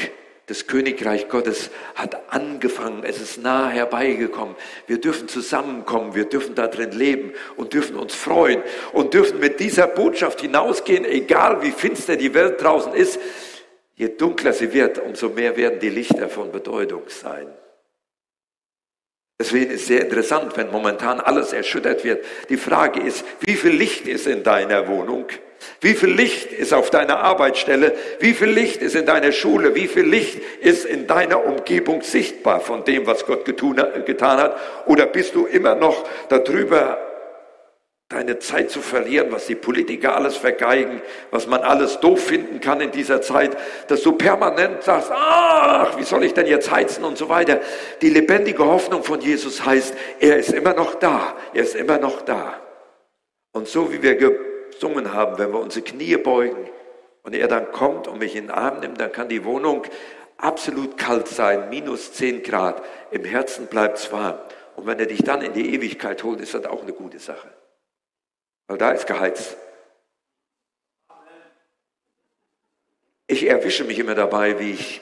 das 0.47 0.69
Königreich 0.69 1.29
Gottes 1.29 1.71
hat 1.97 2.33
angefangen, 2.33 3.03
es 3.03 3.21
ist 3.21 3.39
nahe 3.39 3.71
herbeigekommen. 3.71 4.55
Wir 4.87 5.01
dürfen 5.01 5.27
zusammenkommen, 5.27 6.15
wir 6.15 6.27
dürfen 6.27 6.55
da 6.55 6.69
drin 6.69 6.93
leben 6.93 7.33
und 7.57 7.73
dürfen 7.73 7.97
uns 7.97 8.15
freuen 8.15 8.63
und 8.93 9.15
dürfen 9.15 9.41
mit 9.41 9.59
dieser 9.59 9.89
Botschaft 9.89 10.41
hinausgehen, 10.41 11.05
egal 11.05 11.63
wie 11.63 11.73
finster 11.73 12.17
die 12.17 12.35
Welt 12.35 12.63
draußen 12.63 12.95
ist. 12.95 13.19
Je 13.97 14.09
dunkler 14.09 14.53
sie 14.53 14.73
wird, 14.73 14.99
umso 14.99 15.31
mehr 15.31 15.57
werden 15.57 15.81
die 15.81 15.89
Lichter 15.89 16.29
von 16.29 16.53
Bedeutung 16.53 17.03
sein. 17.09 17.49
Deswegen 19.39 19.71
ist 19.71 19.83
es 19.83 19.87
sehr 19.89 20.01
interessant, 20.01 20.57
wenn 20.57 20.71
momentan 20.71 21.21
alles 21.21 21.53
erschüttert 21.53 22.05
wird. 22.05 22.25
Die 22.49 22.57
Frage 22.57 23.01
ist, 23.01 23.25
wie 23.41 23.55
viel 23.55 23.73
Licht 23.73 24.09
ist 24.09 24.27
in 24.27 24.43
deiner 24.43 24.89
Wohnung? 24.89 25.27
Wie 25.81 25.95
viel 25.95 26.11
Licht 26.11 26.53
ist 26.53 26.73
auf 26.73 26.89
deiner 26.89 27.19
Arbeitsstelle? 27.19 27.95
Wie 28.19 28.33
viel 28.33 28.49
Licht 28.49 28.81
ist 28.81 28.95
in 28.95 29.05
deiner 29.05 29.33
Schule? 29.33 29.75
Wie 29.75 29.89
viel 29.89 30.05
Licht 30.05 30.41
ist 30.61 30.87
in 30.87 31.07
deiner 31.07 31.45
Umgebung 31.45 32.01
sichtbar 32.01 32.61
von 32.61 32.85
dem, 32.85 33.07
was 33.07 33.27
Gott 33.27 33.45
getan 33.45 34.39
hat? 34.39 34.57
Oder 34.87 35.05
bist 35.05 35.35
du 35.35 35.45
immer 35.45 35.75
noch 35.75 36.09
darüber 36.31 36.99
deine 38.09 38.39
Zeit 38.39 38.71
zu 38.71 38.81
verlieren, 38.81 39.33
was 39.33 39.47
die 39.47 39.57
Politiker 39.57 40.15
alles 40.15 40.37
vergeigen, 40.37 41.03
was 41.33 41.49
man 41.49 41.63
alles 41.63 41.99
doof 41.99 42.21
finden 42.21 42.61
kann 42.61 42.81
in 42.81 42.93
dieser 42.93 43.21
Zeit, 43.21 43.57
dass 43.89 44.03
du 44.03 44.13
permanent 44.13 44.85
sagst, 44.85 45.11
ach, 45.13 45.99
wie 45.99 46.05
soll 46.05 46.23
ich 46.23 46.33
denn 46.33 46.47
jetzt 46.47 46.71
heizen 46.71 47.03
und 47.05 47.19
so 47.19 47.29
weiter. 47.29 47.61
Die 48.03 48.11
lebendige 48.11 48.65
Hoffnung 48.65 49.03
von 49.03 49.21
Jesus 49.21 49.67
heißt, 49.67 49.95
er 50.21 50.37
ist 50.37 50.53
immer 50.53 50.73
noch 50.73 50.95
da, 50.95 51.35
er 51.53 51.63
ist 51.65 51.75
immer 51.75 51.99
noch 51.99 52.23
da. 52.23 52.61
Und 53.53 53.67
so 53.67 53.93
wie 53.93 54.01
wir 54.03 54.15
gesungen 54.15 55.13
haben, 55.13 55.39
wenn 55.39 55.53
wir 55.53 55.59
unsere 55.59 55.85
Knie 55.85 56.17
beugen 56.17 56.71
und 57.25 57.35
er 57.35 57.49
dann 57.49 57.73
kommt 57.73 58.07
und 58.07 58.21
mich 58.21 58.37
in 58.37 58.45
den 58.45 58.51
Arm 58.53 58.79
nimmt, 58.79 59.01
dann 59.01 59.11
kann 59.11 59.29
die 59.29 59.45
Wohnung 59.45 59.83
absolut 60.37 60.97
kalt 60.97 61.27
sein, 61.27 61.71
minus 61.71 62.13
10 62.13 62.45
Grad, 62.45 62.85
im 63.11 63.25
Herzen 63.25 63.67
bleibt 63.67 63.99
es 63.99 64.13
warm. 64.13 64.39
Und 64.77 64.87
wenn 64.87 65.01
er 65.01 65.07
dich 65.07 65.25
dann 65.25 65.43
in 65.43 65.55
die 65.55 65.75
Ewigkeit 65.75 66.23
holt, 66.23 66.41
ist 66.41 66.55
das 66.55 66.67
auch 66.67 66.83
eine 66.83 66.93
gute 66.93 67.19
Sache. 67.19 67.49
Weil 68.67 68.79
da 68.79 68.91
ist 68.91 69.07
geheizt. 69.07 69.57
Ich 73.29 73.47
erwische 73.49 73.85
mich 73.85 73.99
immer 73.99 74.15
dabei, 74.15 74.59
wie 74.61 74.73
ich 74.73 75.01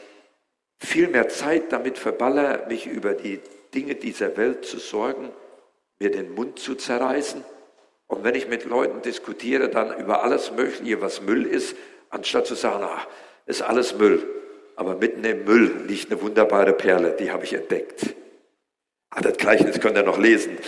viel 0.78 1.08
mehr 1.08 1.28
Zeit 1.28 1.72
damit 1.72 1.98
verballer, 1.98 2.66
mich 2.68 2.86
über 2.86 3.14
die 3.14 3.40
Dinge 3.74 3.94
dieser 3.94 4.36
Welt 4.36 4.64
zu 4.64 4.78
sorgen, 4.78 5.30
mir 5.98 6.10
den 6.10 6.34
Mund 6.34 6.58
zu 6.58 6.74
zerreißen. 6.74 7.44
Und 8.06 8.24
wenn 8.24 8.34
ich 8.34 8.48
mit 8.48 8.64
Leuten 8.64 9.02
diskutiere, 9.02 9.68
dann 9.68 9.98
über 9.98 10.22
alles 10.22 10.52
Mögliche, 10.52 11.00
was 11.00 11.22
Müll 11.22 11.46
ist, 11.46 11.76
anstatt 12.10 12.46
zu 12.46 12.54
sagen, 12.54 12.84
ach, 12.86 13.06
ist 13.46 13.62
alles 13.62 13.96
Müll. 13.96 14.26
Aber 14.76 14.96
mitten 14.96 15.24
im 15.24 15.44
Müll 15.44 15.84
liegt 15.86 16.10
eine 16.10 16.20
wunderbare 16.20 16.72
Perle, 16.72 17.16
die 17.18 17.30
habe 17.30 17.44
ich 17.44 17.54
entdeckt. 17.54 18.14
Ah, 19.14 19.20
das 19.20 19.36
Gleichnis 19.36 19.78
könnt 19.80 19.96
ihr 19.96 20.02
noch 20.02 20.18
lesen. 20.18 20.58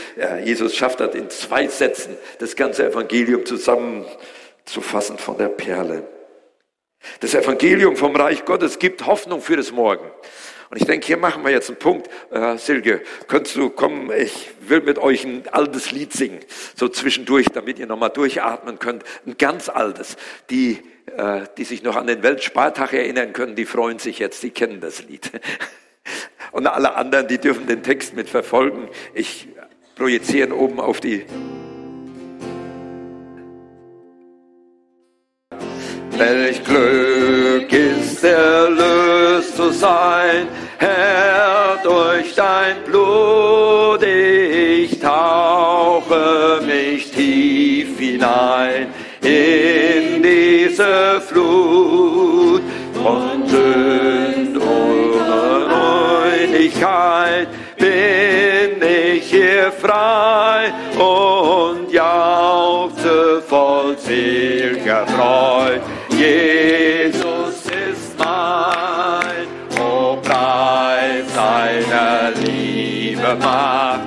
Jesus 0.45 0.77
schafft 0.77 1.01
das 1.01 1.15
in 1.17 1.29
zwei 1.31 1.67
Sätzen, 1.67 2.17
das 2.39 2.55
ganze 2.55 2.87
Evangelium 2.87 3.45
zusammenzufassen 3.45 5.19
von 5.19 5.37
der 5.37 5.49
Perle. 5.49 6.07
Das 7.21 7.35
Evangelium 7.35 7.97
vom 7.97 8.15
Reich 8.15 8.45
Gottes 8.45 8.79
gibt 8.79 9.05
Hoffnung 9.07 9.41
für 9.41 9.57
das 9.57 9.73
Morgen. 9.73 10.11
Und 10.71 10.79
ich 10.79 10.87
denke, 10.87 11.07
hier 11.07 11.17
machen 11.17 11.45
wir 11.45 11.51
jetzt 11.51 11.71
einen 11.71 11.79
Punkt. 11.79 12.09
Äh, 12.31 12.57
Silke, 12.59 13.03
könntest 13.29 13.57
du 13.57 13.71
kommen? 13.71 14.11
Ich 14.17 14.51
will 14.61 14.81
mit 14.81 14.99
euch 14.99 15.25
ein 15.25 15.45
altes 15.53 15.93
Lied 15.93 16.13
singen, 16.13 16.41
so 16.75 16.89
zwischendurch, 16.89 17.47
damit 17.53 17.79
ihr 17.79 17.87
nochmal 17.87 18.11
durchatmen 18.11 18.79
könnt. 18.79 19.05
Ein 19.27 19.37
ganz 19.39 19.69
altes. 19.69 20.17
Die, 20.51 20.83
äh, 21.17 21.43
die 21.57 21.65
sich 21.65 21.83
noch 21.83 21.95
an 21.95 22.09
den 22.09 22.23
Weltspartag 22.23 22.93
erinnern 22.93 23.33
können, 23.33 23.55
die 23.55 23.65
freuen 23.65 24.01
sich 24.01 24.19
jetzt, 24.19 24.43
die 24.43 24.51
kennen 24.51 24.81
das 24.81 25.05
Lied. 25.05 25.31
Und 26.57 26.67
alle 26.67 26.95
anderen, 26.95 27.29
die 27.29 27.37
dürfen 27.37 27.67
den 27.67 27.83
Text 27.83 28.17
mit 28.17 28.31
verfolgen. 28.31 28.89
Ich 29.13 29.47
projiziere 29.95 30.57
oben 30.57 30.81
auf 30.81 31.01
die. 31.01 31.27
Welch 36.17 36.65
Glück 36.65 37.71
ist 37.71 38.25
erlöst 38.25 39.55
zu 39.55 39.71
sein, 39.71 40.49
Herr, 40.79 41.79
durch 41.85 42.35
dein 42.35 42.83
Blut. 42.87 44.03
Ich 44.03 44.99
tauche 44.99 46.63
mich 46.67 47.11
tief 47.11 47.99
hinein 47.99 48.87
in 49.21 50.23
diese 50.23 51.21
Flut 51.21 51.56
Liebe 73.27 73.39
macht, 73.43 74.06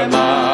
Emma. 0.00 0.49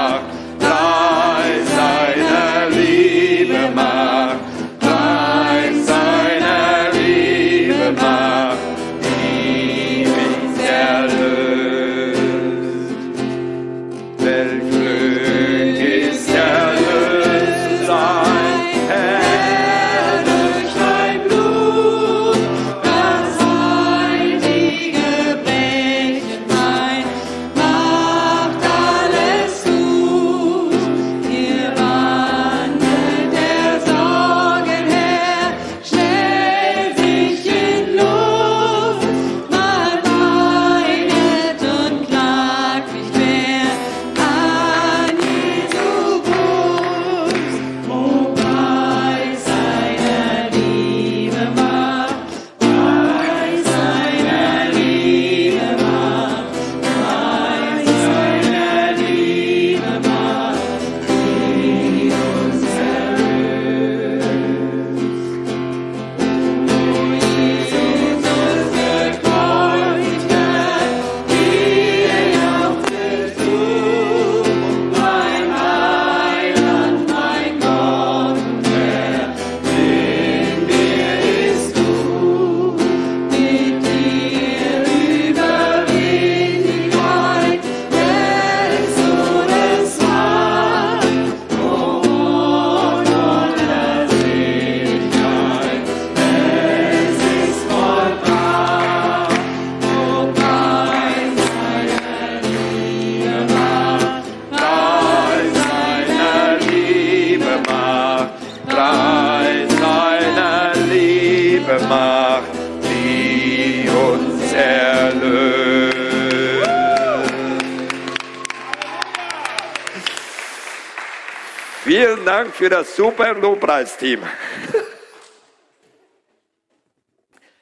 Für 122.56 122.70
das 122.70 122.96
super 122.96 123.34
Lobpreisteam. 123.34 124.22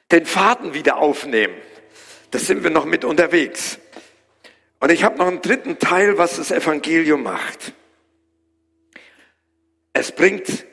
Den 0.09 0.25
Faden 0.25 0.73
wieder 0.73 0.97
aufnehmen. 0.97 1.55
Das 2.31 2.47
sind 2.47 2.63
wir 2.63 2.69
noch 2.69 2.85
mit 2.85 3.03
unterwegs. 3.03 3.77
Und 4.79 4.91
ich 4.91 5.03
habe 5.03 5.17
noch 5.17 5.27
einen 5.27 5.41
dritten 5.41 5.79
Teil, 5.79 6.17
was 6.17 6.37
das 6.37 6.51
Evangelium 6.51 7.23
macht. 7.23 7.73
Es 9.91 10.13
bringt 10.13 10.65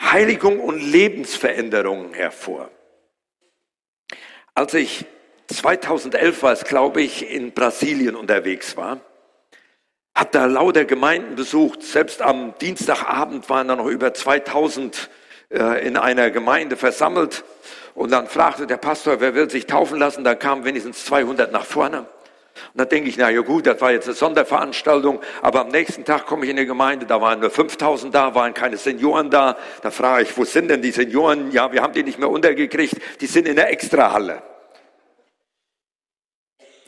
Heiligung 0.00 0.60
und 0.60 0.80
Lebensveränderungen 0.80 2.12
hervor. 2.12 2.70
Als 4.54 4.74
ich 4.74 5.06
2011 5.48 6.42
war 6.42 6.54
glaube 6.56 7.00
ich, 7.00 7.30
in 7.30 7.52
Brasilien 7.52 8.14
unterwegs 8.14 8.76
war, 8.76 9.00
habe 10.14 10.30
da 10.32 10.46
lauter 10.46 10.84
Gemeinden 10.84 11.34
besucht. 11.34 11.82
Selbst 11.82 12.22
am 12.22 12.54
Dienstagabend 12.60 13.48
waren 13.50 13.68
da 13.68 13.76
noch 13.76 13.86
über 13.86 14.14
2000 14.14 15.10
äh, 15.50 15.86
in 15.86 15.96
einer 15.96 16.30
Gemeinde 16.30 16.76
versammelt. 16.76 17.44
Und 17.94 18.12
dann 18.12 18.26
fragte 18.26 18.66
der 18.66 18.76
Pastor, 18.76 19.20
wer 19.20 19.34
will 19.34 19.50
sich 19.50 19.66
taufen 19.66 19.98
lassen? 19.98 20.24
Da 20.24 20.34
kamen 20.34 20.64
wenigstens 20.64 21.04
200 21.04 21.52
nach 21.52 21.64
vorne. 21.64 22.00
Und 22.72 22.80
dann 22.80 22.88
denke 22.88 23.08
ich, 23.08 23.16
na 23.16 23.30
ja 23.30 23.40
gut, 23.40 23.66
das 23.66 23.80
war 23.80 23.90
jetzt 23.90 24.06
eine 24.06 24.14
Sonderveranstaltung, 24.14 25.20
aber 25.42 25.62
am 25.62 25.68
nächsten 25.68 26.04
Tag 26.04 26.26
komme 26.26 26.44
ich 26.44 26.50
in 26.50 26.56
die 26.56 26.66
Gemeinde, 26.66 27.04
da 27.04 27.20
waren 27.20 27.40
nur 27.40 27.50
5000 27.50 28.14
da, 28.14 28.36
waren 28.36 28.54
keine 28.54 28.76
Senioren 28.76 29.28
da. 29.28 29.56
Da 29.82 29.90
frage 29.90 30.22
ich, 30.22 30.36
wo 30.38 30.44
sind 30.44 30.68
denn 30.68 30.80
die 30.80 30.92
Senioren? 30.92 31.50
Ja, 31.50 31.72
wir 31.72 31.82
haben 31.82 31.92
die 31.92 32.04
nicht 32.04 32.20
mehr 32.20 32.30
untergekriegt, 32.30 32.94
die 33.20 33.26
sind 33.26 33.48
in 33.48 33.56
der 33.56 33.70
Extrahalle. 33.70 34.42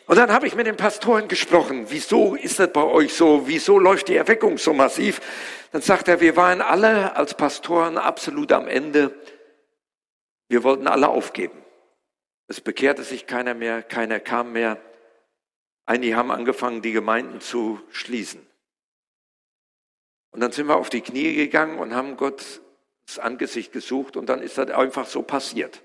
Und 0.07 0.17
dann 0.17 0.33
habe 0.33 0.47
ich 0.47 0.55
mit 0.55 0.67
den 0.67 0.77
Pastoren 0.77 1.27
gesprochen, 1.27 1.87
wieso 1.89 2.37
ist 2.37 2.61
das 2.61 2.73
bei 2.73 2.85
euch 2.85 3.15
so, 3.15 3.49
wieso 3.49 3.79
läuft 3.79 4.09
die 4.09 4.15
Erweckung 4.15 4.57
so 4.57 4.73
massiv? 4.73 5.21
Dann 5.73 5.83
sagt 5.83 6.07
er, 6.07 6.21
wir 6.21 6.37
waren 6.37 6.61
alle 6.61 7.17
als 7.17 7.35
Pastoren 7.35 7.99
absolut 7.99 8.53
am 8.53 8.69
Ende, 8.69 9.13
wir 10.49 10.63
wollten 10.63 10.87
alle 10.87 11.09
aufgeben. 11.09 11.61
Es 12.47 12.61
bekehrte 12.61 13.03
sich 13.03 13.27
keiner 13.27 13.55
mehr, 13.55 13.83
keiner 13.83 14.21
kam 14.21 14.53
mehr. 14.53 14.81
Einige 15.87 16.17
haben 16.17 16.31
angefangen, 16.31 16.83
die 16.83 16.93
Gemeinden 16.93 17.41
zu 17.41 17.81
schließen. 17.91 18.47
Und 20.31 20.41
dann 20.41 20.53
sind 20.53 20.69
wir 20.69 20.77
auf 20.77 20.91
die 20.91 21.01
Knie 21.01 21.35
gegangen 21.35 21.81
und 21.81 21.95
haben 21.95 22.17
Gott 22.17 22.61
das 23.07 23.19
Angesicht 23.19 23.73
gesucht 23.73 24.17
und 24.17 24.27
dann 24.27 24.43
ist 24.43 24.59
das 24.59 24.71
einfach 24.71 25.07
so 25.07 25.23
passiert. 25.23 25.83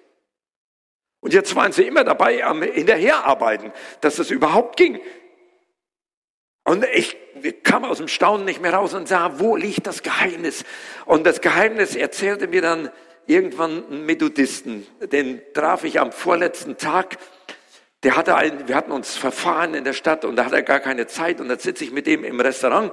Und 1.22 1.34
jetzt 1.34 1.56
waren 1.56 1.72
sie 1.72 1.84
immer 1.84 2.04
dabei 2.04 2.44
am 2.44 2.62
Hinterherarbeiten, 2.64 3.72
dass 4.02 4.18
das 4.18 4.32
überhaupt 4.32 4.76
ging. 4.76 5.00
Und 6.64 6.86
ich 6.94 7.18
kam 7.64 7.86
aus 7.86 7.98
dem 7.98 8.08
Staunen 8.08 8.46
nicht 8.46 8.62
mehr 8.62 8.74
raus 8.74 8.94
und 8.94 9.08
sah, 9.08 9.40
wo 9.40 9.56
liegt 9.56 9.88
das 9.88 10.04
Geheimnis? 10.04 10.64
Und 11.06 11.26
das 11.26 11.42
Geheimnis 11.42 11.96
erzählte 11.96 12.48
mir 12.48 12.62
dann 12.62 12.92
irgendwann 13.28 13.84
ein 13.90 14.06
Methodisten, 14.06 14.86
den 15.00 15.42
traf 15.54 15.84
ich 15.84 16.00
am 16.00 16.12
vorletzten 16.12 16.78
Tag 16.78 17.18
der 18.04 18.16
hatte 18.16 18.36
ein, 18.36 18.68
wir 18.68 18.76
hatten 18.76 18.92
uns 18.92 19.16
verfahren 19.16 19.76
in 19.76 19.84
der 19.84 19.94
Stadt 19.94 20.26
und 20.26 20.36
da 20.36 20.46
hat 20.46 20.54
er 20.54 20.64
gar 20.64 20.80
keine 20.80 21.06
Zeit 21.06 21.40
und 21.40 21.50
dann 21.50 21.60
sitze 21.60 21.84
ich 21.84 21.92
mit 21.92 22.08
dem 22.08 22.24
im 22.24 22.40
Restaurant 22.40 22.92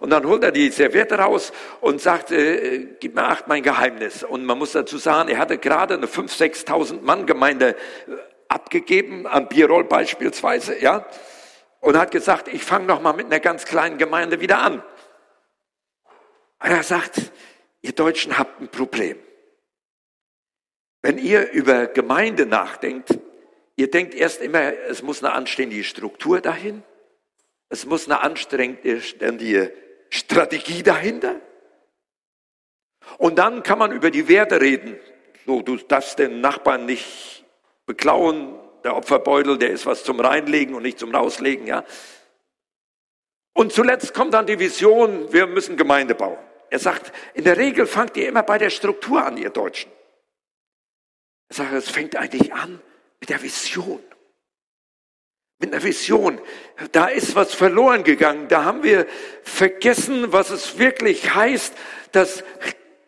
und 0.00 0.10
dann 0.10 0.26
holt 0.26 0.42
er 0.42 0.50
die 0.50 0.70
Serviette 0.70 1.16
raus 1.16 1.52
und 1.80 2.00
sagt, 2.00 2.32
äh, 2.32 2.96
gib 2.98 3.14
mir 3.14 3.24
acht 3.24 3.46
mein 3.46 3.62
Geheimnis. 3.62 4.24
Und 4.24 4.44
man 4.44 4.58
muss 4.58 4.72
dazu 4.72 4.98
sagen, 4.98 5.28
er 5.28 5.38
hatte 5.38 5.58
gerade 5.58 5.94
eine 5.94 6.06
5.000, 6.06 6.66
6.000 6.66 7.02
Mann 7.02 7.26
Gemeinde 7.26 7.76
äh, 7.76 8.12
abgegeben, 8.48 9.28
am 9.28 9.48
Birol 9.48 9.84
beispielsweise, 9.84 10.80
ja, 10.82 11.06
und 11.80 11.96
hat 11.96 12.10
gesagt, 12.10 12.48
ich 12.48 12.64
fange 12.64 12.86
noch 12.86 13.00
mal 13.00 13.12
mit 13.12 13.26
einer 13.26 13.40
ganz 13.40 13.64
kleinen 13.64 13.98
Gemeinde 13.98 14.40
wieder 14.40 14.58
an. 14.58 14.82
Und 16.60 16.70
er 16.70 16.82
sagt, 16.82 17.30
ihr 17.82 17.92
Deutschen 17.92 18.36
habt 18.38 18.60
ein 18.60 18.68
Problem. 18.68 19.18
Wenn 21.02 21.18
ihr 21.18 21.52
über 21.52 21.86
Gemeinde 21.86 22.44
nachdenkt, 22.44 23.16
Ihr 23.78 23.88
denkt 23.88 24.12
erst 24.12 24.42
immer, 24.42 24.74
es 24.88 25.04
muss 25.04 25.22
eine 25.22 25.32
anständige 25.34 25.84
Struktur 25.84 26.40
dahin. 26.40 26.82
Es 27.68 27.86
muss 27.86 28.06
eine 28.06 28.20
anständige 28.22 29.72
Strategie 30.10 30.82
dahinter. 30.82 31.40
Und 33.18 33.38
dann 33.38 33.62
kann 33.62 33.78
man 33.78 33.92
über 33.92 34.10
die 34.10 34.26
Werte 34.26 34.60
reden. 34.60 34.98
So, 35.46 35.62
du 35.62 35.76
darfst 35.76 36.18
den 36.18 36.40
Nachbarn 36.40 36.86
nicht 36.86 37.44
beklauen. 37.86 38.58
Der 38.82 38.96
Opferbeutel, 38.96 39.58
der 39.58 39.70
ist 39.70 39.86
was 39.86 40.02
zum 40.02 40.18
Reinlegen 40.18 40.74
und 40.74 40.82
nicht 40.82 40.98
zum 40.98 41.14
Rauslegen, 41.14 41.68
ja. 41.68 41.84
Und 43.52 43.72
zuletzt 43.72 44.12
kommt 44.12 44.34
dann 44.34 44.46
die 44.46 44.58
Vision, 44.58 45.32
wir 45.32 45.46
müssen 45.46 45.76
Gemeinde 45.76 46.16
bauen. 46.16 46.38
Er 46.70 46.80
sagt, 46.80 47.12
in 47.34 47.44
der 47.44 47.56
Regel 47.56 47.86
fangt 47.86 48.16
ihr 48.16 48.26
immer 48.26 48.42
bei 48.42 48.58
der 48.58 48.70
Struktur 48.70 49.24
an, 49.24 49.36
ihr 49.36 49.50
Deutschen. 49.50 49.92
Er 51.48 51.54
sagt, 51.54 51.72
es 51.74 51.88
fängt 51.88 52.16
eigentlich 52.16 52.52
an 52.52 52.82
mit 53.20 53.30
der 53.30 53.42
Vision. 53.42 54.00
Mit 55.60 55.72
einer 55.72 55.82
Vision. 55.82 56.40
Da 56.92 57.06
ist 57.06 57.34
was 57.34 57.52
verloren 57.52 58.04
gegangen. 58.04 58.46
Da 58.48 58.64
haben 58.64 58.84
wir 58.84 59.06
vergessen, 59.42 60.32
was 60.32 60.50
es 60.50 60.78
wirklich 60.78 61.34
heißt, 61.34 61.74
dass 62.12 62.44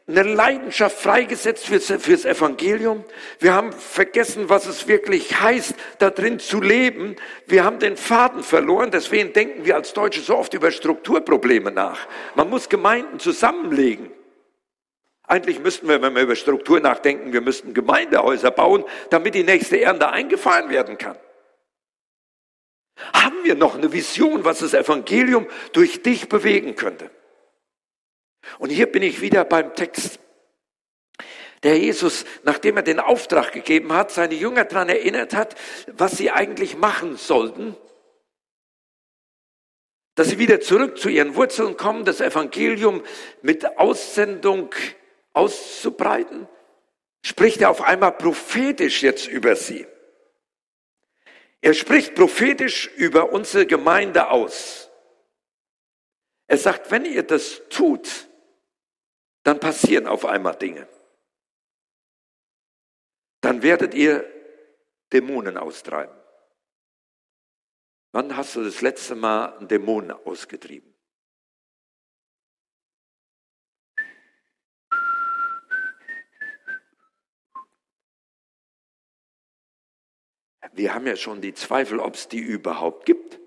eine 0.09 0.25
Leidenschaft 0.25 0.99
freigesetzt 0.99 1.67
fürs, 1.67 1.87
fürs 1.87 2.25
Evangelium. 2.25 3.05
Wir 3.39 3.55
haben 3.55 3.73
vergessen, 3.73 4.49
was 4.49 4.67
es 4.67 4.89
wirklich 4.89 5.41
heißt, 5.41 5.75
da 5.99 6.11
drin 6.11 6.41
zu 6.41 6.61
leben. 6.61 7.15
Wir 7.47 7.65
haben 7.65 7.79
den 7.79 7.97
Faden 7.97 8.43
verloren. 8.43 8.91
Deswegen 8.91 9.33
denken 9.33 9.65
wir 9.65 9.77
als 9.77 9.93
Deutsche 9.93 10.21
so 10.21 10.37
oft 10.37 10.53
über 10.55 10.73
Strukturprobleme 10.73 11.71
nach. 11.71 12.09
Man 12.35 12.51
muss 12.51 12.69
Gemeinden 12.69 13.21
zusammenlegen. 13.21 14.11
Eigentlich 15.31 15.61
müssten 15.61 15.87
wir, 15.87 16.03
wenn 16.03 16.17
wir 16.17 16.23
über 16.23 16.35
Struktur 16.35 16.81
nachdenken, 16.81 17.33
wir 17.33 17.41
müssten 17.41 17.73
Gemeindehäuser 17.73 18.51
bauen, 18.51 18.85
damit 19.11 19.37
die 19.37 19.45
nächste 19.45 19.81
Ernte 19.81 20.09
eingefahren 20.11 20.71
werden 20.71 20.99
kann. 20.99 21.17
Haben 23.15 23.45
wir 23.45 23.55
noch 23.55 23.77
eine 23.77 23.93
Vision, 23.93 24.45
was 24.45 24.59
das 24.59 24.75
Evangelium 24.75 25.47
durch 25.73 26.03
dich 26.03 26.29
bewegen 26.29 26.75
könnte? 26.75 27.11
Und 28.59 28.71
hier 28.71 28.91
bin 28.91 29.05
ich 29.05 29.21
wieder 29.21 29.45
beim 29.45 29.73
Text. 29.77 30.19
Der 31.63 31.79
Jesus, 31.79 32.25
nachdem 32.43 32.79
er 32.79 32.83
den 32.83 32.99
Auftrag 32.99 33.53
gegeben 33.53 33.93
hat, 33.93 34.11
seine 34.11 34.35
Jünger 34.35 34.65
daran 34.65 34.89
erinnert 34.89 35.33
hat, 35.33 35.55
was 35.87 36.17
sie 36.17 36.33
eigentlich 36.33 36.77
machen 36.77 37.17
sollten, 37.17 37.77
dass 40.17 40.27
sie 40.27 40.41
wieder 40.41 40.61
zurück 40.61 40.99
zu 40.99 41.09
ihren 41.09 41.37
Wurzeln 41.37 41.77
kommen, 41.77 42.05
das 42.05 42.21
Evangelium 42.21 43.05
mit 43.43 43.79
Aussendung 43.79 44.75
auszubreiten, 45.33 46.49
spricht 47.25 47.61
er 47.61 47.71
auf 47.71 47.83
einmal 47.83 48.13
prophetisch 48.13 49.03
jetzt 49.03 49.27
über 49.27 49.57
sie. 49.57 49.87
Er 51.61 51.75
spricht 51.75 52.15
prophetisch 52.15 52.89
über 52.97 53.33
unsere 53.33 53.67
Gemeinde 53.67 54.31
aus. 54.31 54.91
Er 56.47 56.59
sagt, 56.59 56.91
wenn 56.91 57.05
ihr 57.05 57.23
das 57.23 57.61
tut, 57.69 58.29
dann 59.43 59.61
passieren 59.61 60.07
auf 60.07 60.25
einmal 60.25 60.57
Dinge. 60.57 60.89
Dann 63.41 63.63
werdet 63.63 63.95
ihr 63.95 64.25
Dämonen 65.13 65.57
austreiben. 65.57 66.15
Wann 68.13 68.37
hast 68.37 68.57
du 68.57 68.65
das 68.65 68.81
letzte 68.81 69.15
Mal 69.15 69.57
einen 69.57 69.69
Dämonen 69.69 70.11
ausgetrieben? 70.11 70.90
Wir 80.73 80.95
haben 80.95 81.07
ja 81.07 81.17
schon 81.17 81.41
die 81.41 81.55
Zweifel, 81.55 82.01
ob 82.01 82.15
es 82.15 82.29
die 82.29 82.39
überhaupt 82.39 83.07
gibt. 83.07 83.39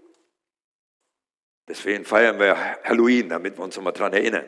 Deswegen 1.67 2.03
feiern 2.03 2.39
wir 2.39 2.55
Halloween, 2.83 3.29
damit 3.29 3.57
wir 3.57 3.63
uns 3.63 3.75
nochmal 3.75 3.93
dran 3.93 4.13
erinnern. 4.13 4.45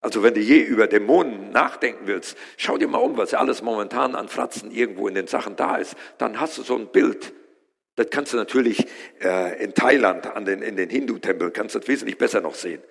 Also 0.00 0.22
wenn 0.22 0.34
du 0.34 0.40
je 0.40 0.58
über 0.58 0.88
Dämonen 0.88 1.50
nachdenken 1.50 2.06
willst, 2.06 2.36
schau 2.56 2.76
dir 2.76 2.88
mal 2.88 2.98
um, 2.98 3.16
was 3.16 3.34
alles 3.34 3.62
momentan 3.62 4.16
an 4.16 4.28
Fratzen 4.28 4.70
irgendwo 4.70 5.06
in 5.06 5.14
den 5.14 5.28
Sachen 5.28 5.56
da 5.56 5.76
ist. 5.76 5.94
Dann 6.18 6.40
hast 6.40 6.58
du 6.58 6.62
so 6.62 6.76
ein 6.76 6.88
Bild. 6.88 7.32
Das 7.94 8.08
kannst 8.10 8.32
du 8.32 8.36
natürlich 8.36 8.86
äh, 9.20 9.62
in 9.62 9.74
Thailand 9.74 10.26
an 10.26 10.44
den, 10.44 10.60
in 10.62 10.76
den 10.76 10.90
Hindu-Tempel, 10.90 11.50
kannst 11.52 11.74
du 11.74 11.78
das 11.78 11.88
wesentlich 11.88 12.18
besser 12.18 12.40
noch 12.40 12.54
sehen. 12.54 12.82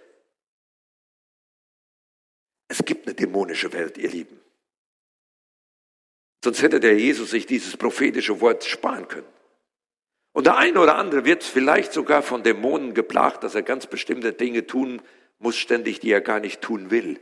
Es 2.69 2.85
gibt 2.85 3.05
eine 3.05 3.15
dämonische 3.15 3.73
Welt, 3.73 3.97
ihr 3.97 4.09
Lieben. 4.09 4.40
Sonst 6.43 6.61
hätte 6.61 6.79
der 6.79 6.97
Jesus 6.97 7.31
sich 7.31 7.45
dieses 7.45 7.77
prophetische 7.77 8.41
Wort 8.41 8.63
sparen 8.63 9.07
können. 9.07 9.27
Und 10.33 10.47
der 10.47 10.57
eine 10.57 10.79
oder 10.79 10.97
andere 10.97 11.25
wird 11.25 11.43
vielleicht 11.43 11.93
sogar 11.93 12.23
von 12.23 12.41
Dämonen 12.41 12.93
geplagt, 12.93 13.43
dass 13.43 13.53
er 13.53 13.63
ganz 13.63 13.87
bestimmte 13.87 14.33
Dinge 14.33 14.65
tun 14.65 15.01
muss, 15.39 15.57
ständig, 15.57 15.99
die 15.99 16.11
er 16.11 16.21
gar 16.21 16.39
nicht 16.39 16.61
tun 16.61 16.89
will. 16.89 17.19